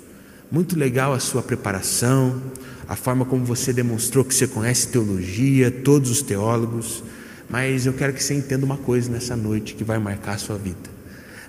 muito 0.50 0.78
legal 0.78 1.12
a 1.12 1.20
sua 1.20 1.42
preparação, 1.42 2.40
a 2.88 2.96
forma 2.96 3.24
como 3.24 3.44
você 3.44 3.72
demonstrou 3.72 4.24
que 4.24 4.34
você 4.34 4.46
conhece 4.46 4.88
teologia, 4.88 5.70
todos 5.70 6.10
os 6.10 6.22
teólogos, 6.22 7.02
mas 7.48 7.86
eu 7.86 7.92
quero 7.92 8.12
que 8.12 8.22
você 8.22 8.34
entenda 8.34 8.64
uma 8.64 8.76
coisa 8.76 9.10
nessa 9.10 9.36
noite 9.36 9.74
que 9.74 9.84
vai 9.84 9.98
marcar 9.98 10.34
a 10.34 10.38
sua 10.38 10.56
vida. 10.56 10.94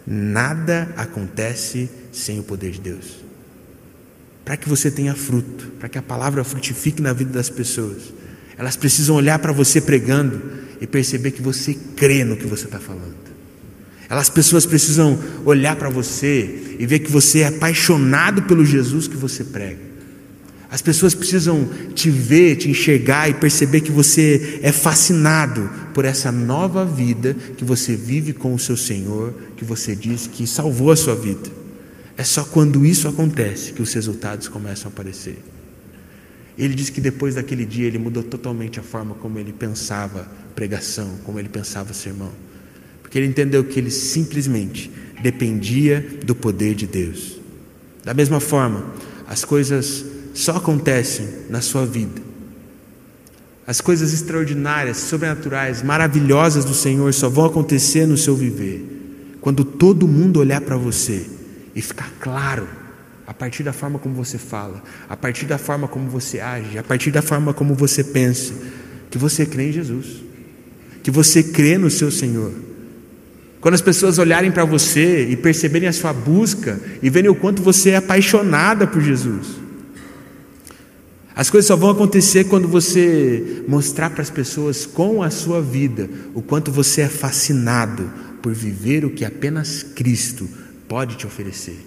Nada 0.06 0.94
acontece 0.96 1.90
sem 2.12 2.40
o 2.40 2.44
poder 2.44 2.72
de 2.72 2.82
Deus. 2.82 3.24
Para 4.44 4.56
que 4.56 4.70
você 4.70 4.92
tenha 4.92 5.16
fruto, 5.16 5.72
para 5.80 5.90
que 5.90 5.98
a 5.98 6.04
palavra 6.04 6.44
frutifique 6.44 7.02
na 7.02 7.12
vida 7.12 7.32
das 7.32 7.50
pessoas, 7.50 8.14
elas 8.58 8.76
precisam 8.76 9.16
olhar 9.16 9.40
para 9.40 9.52
você 9.52 9.82
pregando 9.82 10.42
e 10.80 10.86
perceber 10.86 11.32
que 11.32 11.42
você 11.42 11.74
crê 11.96 12.24
no 12.24 12.38
que 12.38 12.46
você 12.46 12.66
está 12.66 12.80
falando. 12.80 13.25
Elas 14.10 14.30
pessoas 14.30 14.66
precisam 14.66 15.18
olhar 15.44 15.76
para 15.76 15.90
você 15.90 16.76
e 16.78 16.86
ver 16.86 17.00
que 17.00 17.12
você 17.12 17.40
é 17.40 17.48
apaixonado 17.48 18.44
pelo 18.44 18.66
Jesus 18.66 19.08
que 19.08 19.18
você 19.18 19.44
prega. 19.44 19.86
As 20.70 20.82
pessoas 20.82 21.14
precisam 21.14 21.70
te 21.94 22.10
ver, 22.10 22.58
te 22.58 22.70
enxergar 22.70 23.30
e 23.30 23.34
perceber 23.34 23.82
que 23.82 23.92
você 23.92 24.60
é 24.62 24.72
fascinado 24.72 25.70
por 25.94 26.06
essa 26.06 26.32
nova 26.32 26.84
vida 26.86 27.34
que 27.56 27.64
você 27.64 27.96
vive 27.96 28.34
com 28.34 28.54
o 28.54 28.60
seu 28.60 28.76
Senhor, 28.76 29.34
que 29.56 29.64
você 29.64 29.96
diz 29.96 30.28
que 30.28 30.46
salvou 30.46 30.92
a 30.92 30.96
sua 30.96 31.16
vida. 31.16 31.50
É 32.18 32.24
só 32.24 32.44
quando 32.44 32.86
isso 32.86 33.08
acontece 33.08 33.74
que 33.74 33.82
os 33.82 33.94
resultados 33.94 34.48
começam 34.48 34.90
a 34.90 34.94
aparecer. 34.94 35.38
Ele 36.58 36.74
diz 36.74 36.90
que 36.90 37.02
depois 37.02 37.36
daquele 37.36 37.66
dia 37.66 37.88
ele 37.88 37.98
mudou 37.98 38.24
totalmente 38.24 38.80
a 38.80 38.84
forma 38.84 39.16
como 39.16 39.38
ele 39.38 39.52
pensava 39.52 40.28
pregação, 40.56 41.20
como 41.24 41.40
ele 41.40 41.50
pensava 41.50 41.94
sermão. 41.94 42.32
Porque 43.06 43.20
ele 43.20 43.28
entendeu 43.28 43.64
que 43.64 43.80
ele 43.80 43.92
simplesmente 43.92 44.92
dependia 45.22 46.20
do 46.26 46.34
poder 46.34 46.74
de 46.74 46.88
Deus. 46.88 47.40
Da 48.04 48.16
mesma 48.16 48.40
forma, 48.40 48.84
as 49.28 49.46
coisas 49.46 50.04
só 50.34 50.56
acontecem 50.56 51.28
na 51.48 51.62
sua 51.62 51.86
vida. 51.86 52.20
As 53.68 53.80
coisas 53.80 54.12
extraordinárias, 54.12 54.98
sobrenaturais, 54.98 55.84
maravilhosas 55.84 56.66
do 56.66 56.74
Senhor 56.74 57.14
só 57.14 57.30
vão 57.30 57.46
acontecer 57.46 58.08
no 58.08 58.18
seu 58.18 58.36
viver 58.36 58.94
quando 59.46 59.64
todo 59.64 60.08
mundo 60.08 60.40
olhar 60.40 60.60
para 60.60 60.76
você 60.76 61.24
e 61.76 61.80
ficar 61.80 62.12
claro 62.20 62.68
a 63.28 63.32
partir 63.32 63.62
da 63.62 63.72
forma 63.72 64.00
como 64.00 64.16
você 64.16 64.40
fala, 64.40 64.84
a 65.08 65.16
partir 65.16 65.46
da 65.46 65.60
forma 65.60 65.88
como 65.88 66.10
você 66.10 66.40
age, 66.40 66.80
a 66.80 66.84
partir 66.84 67.12
da 67.12 67.22
forma 67.22 67.54
como 67.54 67.76
você 67.76 68.04
pensa, 68.04 68.56
que 69.12 69.20
você 69.20 69.46
crê 69.46 69.70
em 69.70 69.72
Jesus, 69.72 70.24
que 71.04 71.12
você 71.12 71.44
crê 71.44 71.78
no 71.78 71.92
seu 71.92 72.10
Senhor. 72.10 72.54
Quando 73.66 73.74
as 73.74 73.82
pessoas 73.82 74.20
olharem 74.20 74.52
para 74.52 74.64
você 74.64 75.28
e 75.28 75.36
perceberem 75.36 75.90
a 75.90 75.92
sua 75.92 76.14
busca 76.14 76.80
e 77.02 77.10
verem 77.10 77.32
o 77.32 77.34
quanto 77.34 77.64
você 77.64 77.90
é 77.90 77.96
apaixonada 77.96 78.86
por 78.86 79.02
Jesus. 79.02 79.56
As 81.36 81.50
coisas 81.50 81.66
só 81.66 81.76
vão 81.76 81.90
acontecer 81.90 82.44
quando 82.44 82.68
você 82.68 83.64
mostrar 83.68 84.12
para 84.12 84.22
as 84.22 84.30
pessoas 84.30 84.86
com 84.86 85.24
a 85.24 85.32
sua 85.32 85.64
vida 85.64 86.08
o 86.36 86.44
quanto 86.44 86.72
você 86.72 87.02
é 87.02 87.08
fascinado 87.08 88.08
por 88.40 88.54
viver 88.54 89.04
o 89.04 89.10
que 89.10 89.26
apenas 89.26 89.82
Cristo 89.82 90.48
pode 90.88 91.16
te 91.16 91.26
oferecer. 91.26 91.84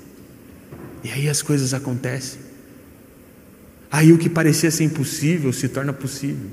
E 1.05 1.13
aí 1.13 1.29
as 1.29 1.43
coisas 1.43 1.73
acontecem. 1.73 2.41
Aí 3.89 4.13
o 4.13 4.19
que 4.19 4.29
parecia 4.29 4.73
ser 4.73 4.83
impossível 4.83 5.53
se 5.53 5.69
torna 5.69 5.93
possível. 5.93 6.51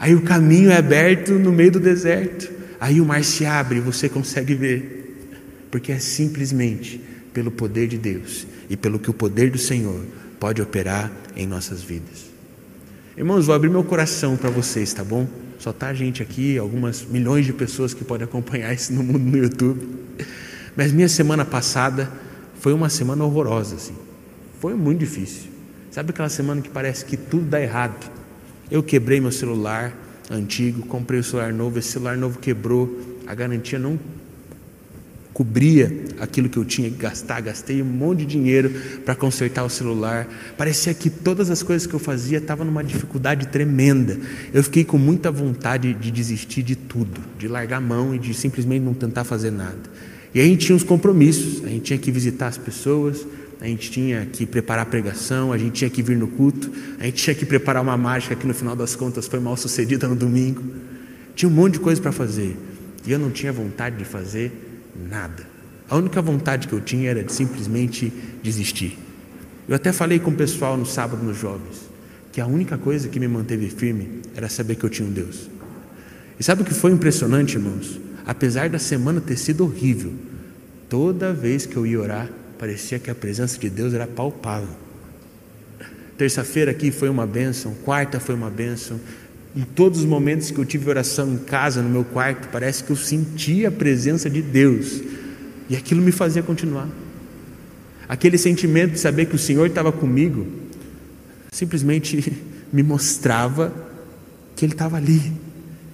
Aí 0.00 0.16
o 0.16 0.22
caminho 0.22 0.72
é 0.72 0.76
aberto 0.76 1.34
no 1.34 1.52
meio 1.52 1.70
do 1.70 1.78
deserto. 1.78 2.53
Aí 2.84 3.00
o 3.00 3.06
mar 3.06 3.24
se 3.24 3.46
abre 3.46 3.78
e 3.78 3.80
você 3.80 4.10
consegue 4.10 4.54
ver. 4.54 5.16
Porque 5.70 5.90
é 5.90 5.98
simplesmente 5.98 7.00
pelo 7.32 7.50
poder 7.50 7.88
de 7.88 7.96
Deus 7.96 8.46
e 8.68 8.76
pelo 8.76 8.98
que 8.98 9.08
o 9.08 9.14
poder 9.14 9.50
do 9.50 9.56
Senhor 9.56 10.04
pode 10.38 10.60
operar 10.60 11.10
em 11.34 11.46
nossas 11.46 11.82
vidas. 11.82 12.26
Irmãos, 13.16 13.46
vou 13.46 13.54
abrir 13.54 13.70
meu 13.70 13.82
coração 13.82 14.36
para 14.36 14.50
vocês, 14.50 14.92
tá 14.92 15.02
bom? 15.02 15.26
Só 15.58 15.72
tá 15.72 15.94
gente 15.94 16.22
aqui, 16.22 16.58
algumas 16.58 17.06
milhões 17.06 17.46
de 17.46 17.54
pessoas 17.54 17.94
que 17.94 18.04
podem 18.04 18.26
acompanhar 18.26 18.74
isso 18.74 18.92
no 18.92 19.02
mundo 19.02 19.30
no 19.30 19.38
YouTube. 19.38 19.80
Mas 20.76 20.92
minha 20.92 21.08
semana 21.08 21.42
passada 21.42 22.12
foi 22.60 22.74
uma 22.74 22.90
semana 22.90 23.24
horrorosa, 23.24 23.76
assim. 23.76 23.94
Foi 24.60 24.74
muito 24.74 24.98
difícil. 24.98 25.50
Sabe 25.90 26.10
aquela 26.10 26.28
semana 26.28 26.60
que 26.60 26.68
parece 26.68 27.06
que 27.06 27.16
tudo 27.16 27.46
dá 27.46 27.62
errado? 27.62 28.12
Eu 28.70 28.82
quebrei 28.82 29.22
meu 29.22 29.32
celular 29.32 30.03
antigo, 30.30 30.86
comprei 30.86 31.20
o 31.20 31.24
celular 31.24 31.52
novo, 31.52 31.78
esse 31.78 31.88
celular 31.88 32.16
novo 32.16 32.38
quebrou, 32.38 33.20
a 33.26 33.34
garantia 33.34 33.78
não 33.78 33.98
cobria 35.34 35.92
aquilo 36.20 36.48
que 36.48 36.56
eu 36.56 36.64
tinha 36.64 36.88
que 36.88 36.96
gastar, 36.96 37.40
gastei 37.40 37.82
um 37.82 37.84
monte 37.84 38.20
de 38.20 38.26
dinheiro 38.26 38.70
para 39.04 39.16
consertar 39.16 39.64
o 39.64 39.68
celular. 39.68 40.28
Parecia 40.56 40.94
que 40.94 41.10
todas 41.10 41.50
as 41.50 41.60
coisas 41.60 41.88
que 41.88 41.92
eu 41.92 41.98
fazia 41.98 42.38
estavam 42.38 42.64
numa 42.64 42.84
dificuldade 42.84 43.48
tremenda. 43.48 44.16
Eu 44.52 44.62
fiquei 44.62 44.84
com 44.84 44.96
muita 44.96 45.32
vontade 45.32 45.92
de 45.92 46.10
desistir 46.12 46.62
de 46.62 46.76
tudo, 46.76 47.20
de 47.36 47.48
largar 47.48 47.78
a 47.78 47.80
mão 47.80 48.14
e 48.14 48.18
de 48.18 48.32
simplesmente 48.32 48.82
não 48.82 48.94
tentar 48.94 49.24
fazer 49.24 49.50
nada. 49.50 49.90
E 50.32 50.40
a 50.40 50.44
gente 50.44 50.66
tinha 50.66 50.76
uns 50.76 50.84
compromissos, 50.84 51.64
a 51.64 51.68
gente 51.68 51.82
tinha 51.82 51.98
que 51.98 52.12
visitar 52.12 52.46
as 52.46 52.58
pessoas, 52.58 53.26
a 53.60 53.66
gente 53.66 53.90
tinha 53.90 54.26
que 54.26 54.44
preparar 54.44 54.82
a 54.82 54.86
pregação, 54.86 55.52
a 55.52 55.58
gente 55.58 55.72
tinha 55.72 55.90
que 55.90 56.02
vir 56.02 56.16
no 56.16 56.28
culto, 56.28 56.70
a 56.98 57.04
gente 57.04 57.22
tinha 57.22 57.34
que 57.34 57.46
preparar 57.46 57.82
uma 57.82 57.96
mágica 57.96 58.34
que 58.34 58.46
no 58.46 58.54
final 58.54 58.76
das 58.76 58.94
contas 58.94 59.26
foi 59.26 59.40
mal 59.40 59.56
sucedida 59.56 60.06
no 60.08 60.14
domingo. 60.14 60.62
Tinha 61.34 61.48
um 61.48 61.52
monte 61.52 61.74
de 61.74 61.80
coisa 61.80 62.00
para 62.00 62.12
fazer 62.12 62.56
e 63.06 63.12
eu 63.12 63.18
não 63.18 63.30
tinha 63.30 63.52
vontade 63.52 63.96
de 63.96 64.04
fazer 64.04 64.52
nada. 65.08 65.46
A 65.88 65.96
única 65.96 66.20
vontade 66.22 66.68
que 66.68 66.72
eu 66.72 66.80
tinha 66.80 67.10
era 67.10 67.22
de 67.22 67.32
simplesmente 67.32 68.12
desistir. 68.42 68.98
Eu 69.68 69.76
até 69.76 69.92
falei 69.92 70.18
com 70.18 70.30
o 70.30 70.34
pessoal 70.34 70.76
no 70.76 70.86
sábado 70.86 71.22
nos 71.22 71.38
jovens 71.38 71.92
que 72.32 72.40
a 72.40 72.46
única 72.46 72.76
coisa 72.76 73.08
que 73.08 73.20
me 73.20 73.28
manteve 73.28 73.68
firme 73.68 74.22
era 74.34 74.48
saber 74.48 74.74
que 74.74 74.84
eu 74.84 74.90
tinha 74.90 75.08
um 75.08 75.12
Deus. 75.12 75.48
E 76.38 76.42
sabe 76.42 76.62
o 76.62 76.64
que 76.64 76.74
foi 76.74 76.90
impressionante, 76.90 77.54
irmãos? 77.54 78.00
apesar 78.26 78.68
da 78.68 78.78
semana 78.78 79.20
ter 79.20 79.36
sido 79.36 79.64
horrível, 79.64 80.12
toda 80.88 81.32
vez 81.32 81.66
que 81.66 81.76
eu 81.76 81.86
ia 81.86 82.00
orar, 82.00 82.30
parecia 82.58 82.98
que 82.98 83.10
a 83.10 83.14
presença 83.14 83.58
de 83.58 83.68
Deus 83.68 83.94
era 83.94 84.06
palpável. 84.06 84.68
Terça-feira 86.16 86.70
aqui 86.70 86.90
foi 86.90 87.08
uma 87.08 87.26
bênção, 87.26 87.74
quarta 87.84 88.20
foi 88.20 88.34
uma 88.34 88.50
bênção. 88.50 89.00
Em 89.54 89.62
todos 89.62 90.00
os 90.00 90.04
momentos 90.04 90.50
que 90.50 90.58
eu 90.58 90.64
tive 90.64 90.88
oração 90.88 91.32
em 91.32 91.38
casa, 91.38 91.82
no 91.82 91.88
meu 91.88 92.04
quarto, 92.04 92.48
parece 92.48 92.84
que 92.84 92.90
eu 92.90 92.96
sentia 92.96 93.68
a 93.68 93.72
presença 93.72 94.30
de 94.30 94.40
Deus. 94.40 95.00
E 95.68 95.76
aquilo 95.76 96.00
me 96.00 96.12
fazia 96.12 96.42
continuar. 96.42 96.88
Aquele 98.08 98.38
sentimento 98.38 98.92
de 98.92 99.00
saber 99.00 99.26
que 99.26 99.34
o 99.34 99.38
Senhor 99.38 99.66
estava 99.66 99.90
comigo, 99.90 100.46
simplesmente 101.50 102.32
me 102.72 102.82
mostrava 102.82 103.72
que 104.54 104.64
Ele 104.64 104.72
estava 104.72 104.96
ali 104.96 105.32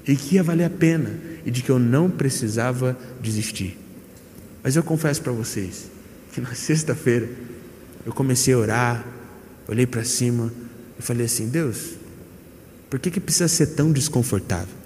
e 0.07 0.17
que 0.17 0.35
ia 0.35 0.43
valer 0.43 0.65
a 0.65 0.71
pena 0.71 1.11
e 1.45 1.51
de 1.51 1.63
que 1.63 1.71
eu 1.71 1.79
não 1.79 2.11
precisava 2.11 2.97
desistir. 3.23 3.79
Mas 4.63 4.77
eu 4.77 4.83
confesso 4.83 5.23
para 5.23 5.33
vocês 5.33 5.90
que 6.33 6.41
na 6.41 6.55
sexta-feira 6.55 7.29
eu 8.05 8.13
comecei 8.13 8.55
a 8.55 8.59
orar, 8.59 9.07
olhei 9.69 9.87
para 9.87 10.05
cima 10.05 10.53
e 10.99 11.03
falei 11.03 11.27
assim: 11.27 11.49
Deus, 11.49 11.91
por 12.89 12.99
que, 12.99 13.11
que 13.11 13.21
precisa 13.21 13.49
ser 13.49 13.69
tão 13.69 13.93
desconfortável? 13.93 14.81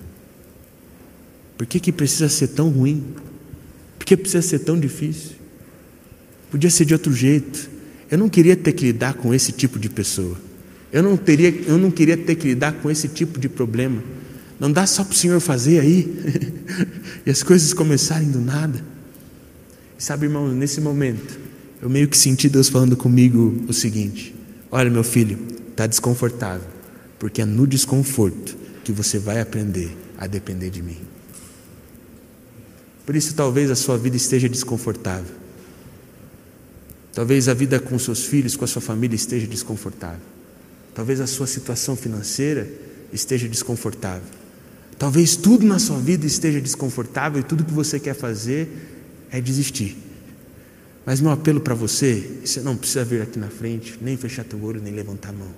Por 1.57 1.67
que, 1.67 1.79
que 1.79 1.93
precisa 1.93 2.29
ser 2.29 2.49
tão 2.49 2.69
ruim? 2.69 3.15
Por 3.99 4.05
que 4.05 4.17
precisa 4.17 4.43
ser 4.43 4.61
tão 4.61 4.79
difícil? 4.79 5.37
Podia 6.51 6.69
ser 6.69 6.85
de 6.85 6.93
outro 6.93 7.13
jeito. 7.13 7.71
Eu 8.11 8.19
não 8.19 8.29
queria 8.29 8.57
ter 8.57 8.73
que 8.73 8.87
lidar 8.87 9.15
com 9.15 9.33
esse 9.33 9.53
tipo 9.53 9.79
de 9.79 9.89
pessoa. 9.89 10.37
Eu 10.93 11.03
não, 11.03 11.17
teria, 11.17 11.51
eu 11.67 11.79
não 11.79 11.91
queria 11.91 12.17
ter 12.17 12.35
que 12.35 12.49
lidar 12.49 12.73
com 12.75 12.91
esse 12.91 13.09
tipo 13.09 13.39
de 13.39 13.49
problema. 13.49 14.03
Não 14.61 14.71
dá 14.71 14.87
só 14.87 15.03
para 15.03 15.13
o 15.13 15.17
Senhor 15.17 15.41
fazer 15.41 15.81
aí 15.81 16.15
e 17.27 17.31
as 17.31 17.43
coisas 17.43 17.73
começarem 17.73 18.31
do 18.31 18.41
nada. 18.41 18.94
Sabe, 19.99 20.27
irmão, 20.27 20.49
nesse 20.49 20.81
momento, 20.81 21.39
eu 21.81 21.89
meio 21.89 22.09
que 22.09 22.17
senti 22.17 22.49
Deus 22.49 22.69
falando 22.69 22.97
comigo 22.97 23.63
o 23.69 23.73
seguinte: 23.73 24.35
Olha, 24.71 24.91
meu 24.91 25.05
filho, 25.05 25.39
está 25.71 25.87
desconfortável, 25.87 26.67
porque 27.19 27.43
é 27.43 27.45
no 27.45 27.67
desconforto 27.67 28.57
que 28.83 28.93
você 28.93 29.19
vai 29.19 29.41
aprender 29.41 29.97
a 30.19 30.27
depender 30.27 30.71
de 30.71 30.83
mim. 30.83 30.99
Por 33.07 33.15
isso, 33.15 33.35
talvez 33.35 33.71
a 33.71 33.77
sua 33.77 33.99
vida 33.99 34.17
esteja 34.17 34.49
desconfortável. 34.49 35.35
Talvez 37.13 37.49
a 37.49 37.55
vida 37.55 37.79
com 37.79 37.99
seus 37.99 38.25
filhos, 38.25 38.57
com 38.57 38.65
a 38.65 38.69
sua 38.69 38.83
família 38.83 39.15
esteja 39.15 39.47
desconfortável. 39.47 40.27
Talvez 40.95 41.21
a 41.21 41.27
sua 41.27 41.47
situação 41.47 41.97
financeira 41.97 42.69
esteja 43.13 43.49
desconfortável. 43.49 44.27
Talvez 44.99 45.37
tudo 45.37 45.67
na 45.67 45.79
sua 45.79 45.99
vida 45.99 46.27
esteja 46.27 46.61
desconfortável 46.61 47.41
e 47.41 47.45
tudo 47.45 47.65
que 47.65 47.73
você 47.73 48.01
quer 48.01 48.15
fazer 48.15 48.94
é 49.35 49.41
desistir. 49.41 49.97
Mas 51.05 51.21
meu 51.21 51.33
apelo 51.33 51.61
para 51.61 51.75
você, 51.75 52.39
você 52.45 52.61
não 52.61 52.77
precisa 52.77 53.05
vir 53.05 53.21
aqui 53.21 53.37
na 53.37 53.49
frente, 53.49 53.99
nem 54.01 54.17
fechar 54.17 54.45
teu 54.45 54.63
olho, 54.63 54.81
nem 54.81 54.95
levantar 54.95 55.31
a 55.31 55.33
mão. 55.33 55.51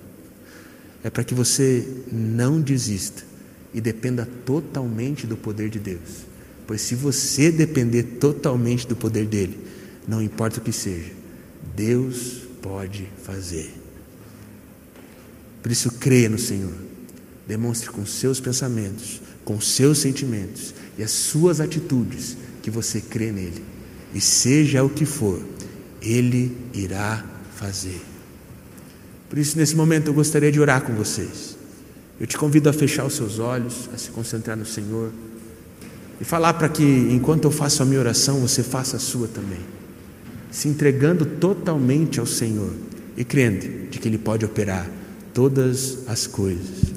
É 1.04 1.10
para 1.10 1.22
que 1.22 1.34
você 1.34 1.86
não 2.10 2.58
desista 2.58 3.22
e 3.74 3.80
dependa 3.80 4.26
totalmente 4.46 5.26
do 5.26 5.36
poder 5.36 5.68
de 5.68 5.78
Deus. 5.78 6.24
Pois 6.66 6.80
se 6.80 6.94
você 6.94 7.52
depender 7.52 8.02
totalmente 8.18 8.88
do 8.88 8.96
poder 8.96 9.26
dele, 9.26 9.58
não 10.08 10.22
importa 10.22 10.58
o 10.58 10.62
que 10.62 10.72
seja, 10.72 11.12
Deus 11.76 12.44
pode 12.62 13.06
fazer. 13.22 13.70
Por 15.62 15.70
isso, 15.70 15.90
creia 15.92 16.30
no 16.30 16.38
Senhor. 16.38 16.72
Demonstre 17.46 17.90
com 17.90 18.06
seus 18.06 18.40
pensamentos, 18.40 19.20
com 19.44 19.60
seus 19.60 19.98
sentimentos 19.98 20.74
e 20.98 21.02
as 21.02 21.10
suas 21.10 21.60
atitudes 21.60 22.38
que 22.66 22.70
você 22.70 23.00
crê 23.00 23.30
nele. 23.30 23.62
E 24.12 24.20
seja 24.20 24.82
o 24.82 24.88
que 24.90 25.04
for, 25.04 25.40
ele 26.02 26.56
irá 26.74 27.24
fazer. 27.54 28.02
Por 29.30 29.38
isso, 29.38 29.56
nesse 29.56 29.76
momento, 29.76 30.08
eu 30.08 30.14
gostaria 30.14 30.50
de 30.50 30.58
orar 30.58 30.82
com 30.82 30.92
vocês. 30.92 31.56
Eu 32.18 32.26
te 32.26 32.36
convido 32.36 32.68
a 32.68 32.72
fechar 32.72 33.04
os 33.04 33.14
seus 33.14 33.38
olhos, 33.38 33.88
a 33.94 33.96
se 33.96 34.10
concentrar 34.10 34.56
no 34.56 34.66
Senhor 34.66 35.12
e 36.20 36.24
falar 36.24 36.54
para 36.54 36.68
que, 36.68 36.82
enquanto 36.82 37.44
eu 37.44 37.52
faço 37.52 37.84
a 37.84 37.86
minha 37.86 38.00
oração, 38.00 38.40
você 38.40 38.64
faça 38.64 38.96
a 38.96 39.00
sua 39.00 39.28
também, 39.28 39.60
se 40.50 40.66
entregando 40.66 41.24
totalmente 41.24 42.18
ao 42.18 42.26
Senhor 42.26 42.72
e 43.16 43.24
crendo 43.24 43.86
de 43.90 44.00
que 44.00 44.08
Ele 44.08 44.18
pode 44.18 44.44
operar 44.44 44.90
todas 45.32 45.98
as 46.08 46.26
coisas. 46.26 46.96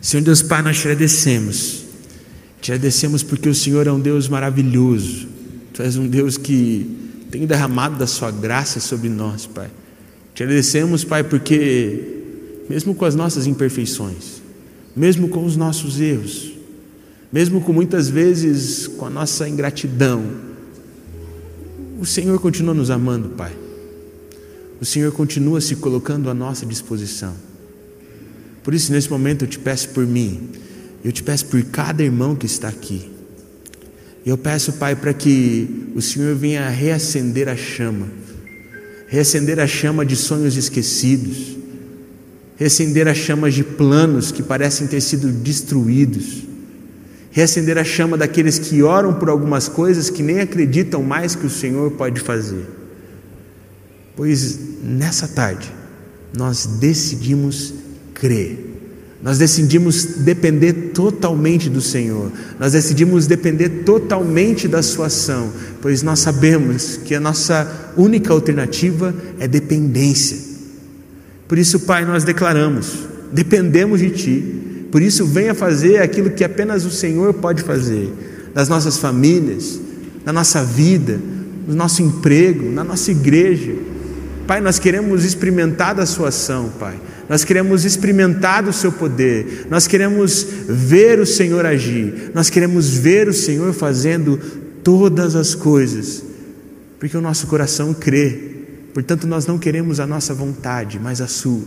Senhor 0.00 0.24
Deus 0.24 0.42
Pai, 0.42 0.60
nós 0.60 0.76
te 0.78 0.88
agradecemos, 0.88 1.83
te 2.64 2.72
agradecemos 2.72 3.22
porque 3.22 3.46
o 3.46 3.54
Senhor 3.54 3.86
é 3.86 3.92
um 3.92 4.00
Deus 4.00 4.26
maravilhoso, 4.26 5.28
Tu 5.74 5.82
és 5.82 5.98
um 5.98 6.08
Deus 6.08 6.38
que 6.38 6.96
tem 7.30 7.44
derramado 7.44 7.98
da 7.98 8.06
Sua 8.06 8.30
graça 8.30 8.80
sobre 8.80 9.10
nós, 9.10 9.44
Pai. 9.44 9.68
Te 10.34 10.42
agradecemos, 10.44 11.04
Pai, 11.04 11.22
porque, 11.22 12.22
mesmo 12.66 12.94
com 12.94 13.04
as 13.04 13.14
nossas 13.14 13.46
imperfeições, 13.46 14.40
mesmo 14.96 15.28
com 15.28 15.44
os 15.44 15.56
nossos 15.58 16.00
erros, 16.00 16.52
mesmo 17.30 17.60
com 17.60 17.70
muitas 17.70 18.08
vezes 18.08 18.86
com 18.86 19.04
a 19.04 19.10
nossa 19.10 19.46
ingratidão, 19.46 20.24
o 22.00 22.06
Senhor 22.06 22.40
continua 22.40 22.72
nos 22.72 22.88
amando, 22.88 23.28
Pai. 23.28 23.52
O 24.80 24.86
Senhor 24.86 25.12
continua 25.12 25.60
se 25.60 25.76
colocando 25.76 26.30
à 26.30 26.34
nossa 26.34 26.64
disposição. 26.64 27.34
Por 28.62 28.72
isso, 28.72 28.90
nesse 28.90 29.10
momento, 29.10 29.44
eu 29.44 29.48
te 29.48 29.58
peço 29.58 29.90
por 29.90 30.06
mim, 30.06 30.48
eu 31.04 31.12
te 31.12 31.22
peço 31.22 31.46
por 31.46 31.62
cada 31.64 32.02
irmão 32.02 32.34
que 32.34 32.46
está 32.46 32.68
aqui. 32.68 33.10
Eu 34.24 34.38
peço, 34.38 34.72
Pai, 34.74 34.96
para 34.96 35.12
que 35.12 35.90
o 35.94 36.00
Senhor 36.00 36.34
venha 36.34 36.68
reacender 36.68 37.48
a 37.48 37.56
chama, 37.56 38.08
reacender 39.06 39.60
a 39.60 39.66
chama 39.66 40.04
de 40.04 40.16
sonhos 40.16 40.56
esquecidos, 40.56 41.56
reacender 42.56 43.06
a 43.06 43.14
chama 43.14 43.50
de 43.50 43.62
planos 43.62 44.32
que 44.32 44.42
parecem 44.42 44.86
ter 44.86 45.02
sido 45.02 45.30
destruídos 45.30 46.44
reacender 47.34 47.76
a 47.76 47.82
chama 47.82 48.16
daqueles 48.16 48.60
que 48.60 48.80
oram 48.84 49.12
por 49.12 49.28
algumas 49.28 49.68
coisas 49.68 50.08
que 50.08 50.22
nem 50.22 50.38
acreditam 50.38 51.02
mais 51.02 51.34
que 51.34 51.44
o 51.44 51.50
Senhor 51.50 51.90
pode 51.90 52.20
fazer. 52.20 52.64
Pois 54.14 54.56
nessa 54.80 55.26
tarde 55.26 55.70
nós 56.32 56.64
decidimos 56.64 57.74
crer. 58.14 58.63
Nós 59.22 59.38
decidimos 59.38 60.04
depender 60.04 60.90
totalmente 60.92 61.70
do 61.70 61.80
Senhor. 61.80 62.30
Nós 62.60 62.72
decidimos 62.72 63.26
depender 63.26 63.68
totalmente 63.84 64.68
da 64.68 64.82
sua 64.82 65.06
ação, 65.06 65.50
pois 65.80 66.02
nós 66.02 66.18
sabemos 66.18 66.98
que 66.98 67.14
a 67.14 67.20
nossa 67.20 67.92
única 67.96 68.32
alternativa 68.32 69.14
é 69.38 69.48
dependência. 69.48 70.36
Por 71.48 71.58
isso, 71.58 71.80
Pai, 71.80 72.04
nós 72.04 72.24
declaramos: 72.24 73.08
dependemos 73.32 74.00
de 74.00 74.10
ti 74.10 74.64
por 74.94 75.02
isso, 75.02 75.26
venha 75.26 75.56
fazer 75.56 76.00
aquilo 76.00 76.30
que 76.30 76.44
apenas 76.44 76.84
o 76.84 76.90
Senhor 76.92 77.34
pode 77.34 77.64
fazer, 77.64 78.14
nas 78.54 78.68
nossas 78.68 78.96
famílias, 78.96 79.80
na 80.24 80.32
nossa 80.32 80.62
vida, 80.62 81.20
no 81.66 81.74
nosso 81.74 82.00
emprego, 82.00 82.70
na 82.70 82.84
nossa 82.84 83.10
igreja. 83.10 83.74
Pai, 84.46 84.60
nós 84.60 84.78
queremos 84.78 85.24
experimentar 85.24 85.96
da 85.96 86.06
Sua 86.06 86.28
ação, 86.28 86.70
Pai. 86.78 86.94
Nós 87.28 87.44
queremos 87.44 87.84
experimentar 87.84 88.62
do 88.62 88.72
Seu 88.72 88.92
poder. 88.92 89.66
Nós 89.70 89.86
queremos 89.86 90.46
ver 90.68 91.18
o 91.20 91.26
Senhor 91.26 91.64
agir. 91.64 92.30
Nós 92.34 92.50
queremos 92.50 92.90
ver 92.90 93.28
o 93.28 93.34
Senhor 93.34 93.72
fazendo 93.72 94.38
todas 94.82 95.34
as 95.34 95.54
coisas, 95.54 96.22
porque 96.98 97.16
o 97.16 97.20
nosso 97.20 97.46
coração 97.46 97.94
crê. 97.94 98.52
Portanto, 98.92 99.26
nós 99.26 99.46
não 99.46 99.58
queremos 99.58 99.98
a 99.98 100.06
nossa 100.06 100.34
vontade, 100.34 101.00
mas 101.02 101.20
a 101.20 101.26
Sua. 101.26 101.62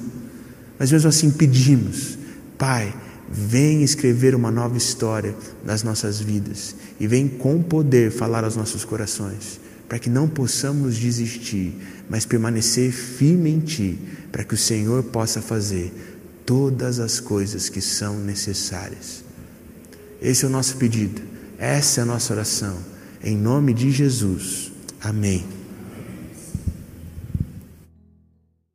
Mas 0.80 0.92
mesmo 0.92 1.10
assim 1.10 1.32
pedimos, 1.32 2.18
Pai, 2.58 2.94
vem 3.30 3.84
escrever 3.84 4.36
uma 4.36 4.52
nova 4.52 4.78
história 4.78 5.36
nas 5.66 5.84
nossas 5.84 6.20
vidas 6.20 6.76
e 7.00 7.08
vem 7.08 7.28
com 7.28 7.62
poder 7.62 8.12
falar 8.12 8.44
aos 8.44 8.56
nossos 8.56 8.86
corações, 8.86 9.60
para 9.88 10.00
que 10.00 10.10
não 10.10 10.28
possamos 10.28 10.96
desistir, 10.98 11.74
mas 12.10 12.26
permanecer 12.26 12.92
firme 12.92 13.50
em 13.50 13.60
Ti, 13.60 14.00
para 14.32 14.44
que 14.44 14.54
o 14.54 14.58
Senhor 14.58 15.04
possa 15.04 15.42
fazer 15.42 15.94
todas 16.46 17.00
as 17.00 17.20
coisas 17.20 17.70
que 17.70 17.82
são 17.82 18.20
necessárias. 18.20 19.24
Esse 20.22 20.46
é 20.46 20.48
o 20.48 20.52
nosso 20.52 20.78
pedido, 20.78 21.22
essa 21.58 22.02
é 22.02 22.04
a 22.04 22.06
nossa 22.06 22.34
oração, 22.34 22.78
em 23.24 23.38
nome 23.38 23.74
de 23.74 23.92
Jesus. 23.92 24.72
Amém. 25.02 25.57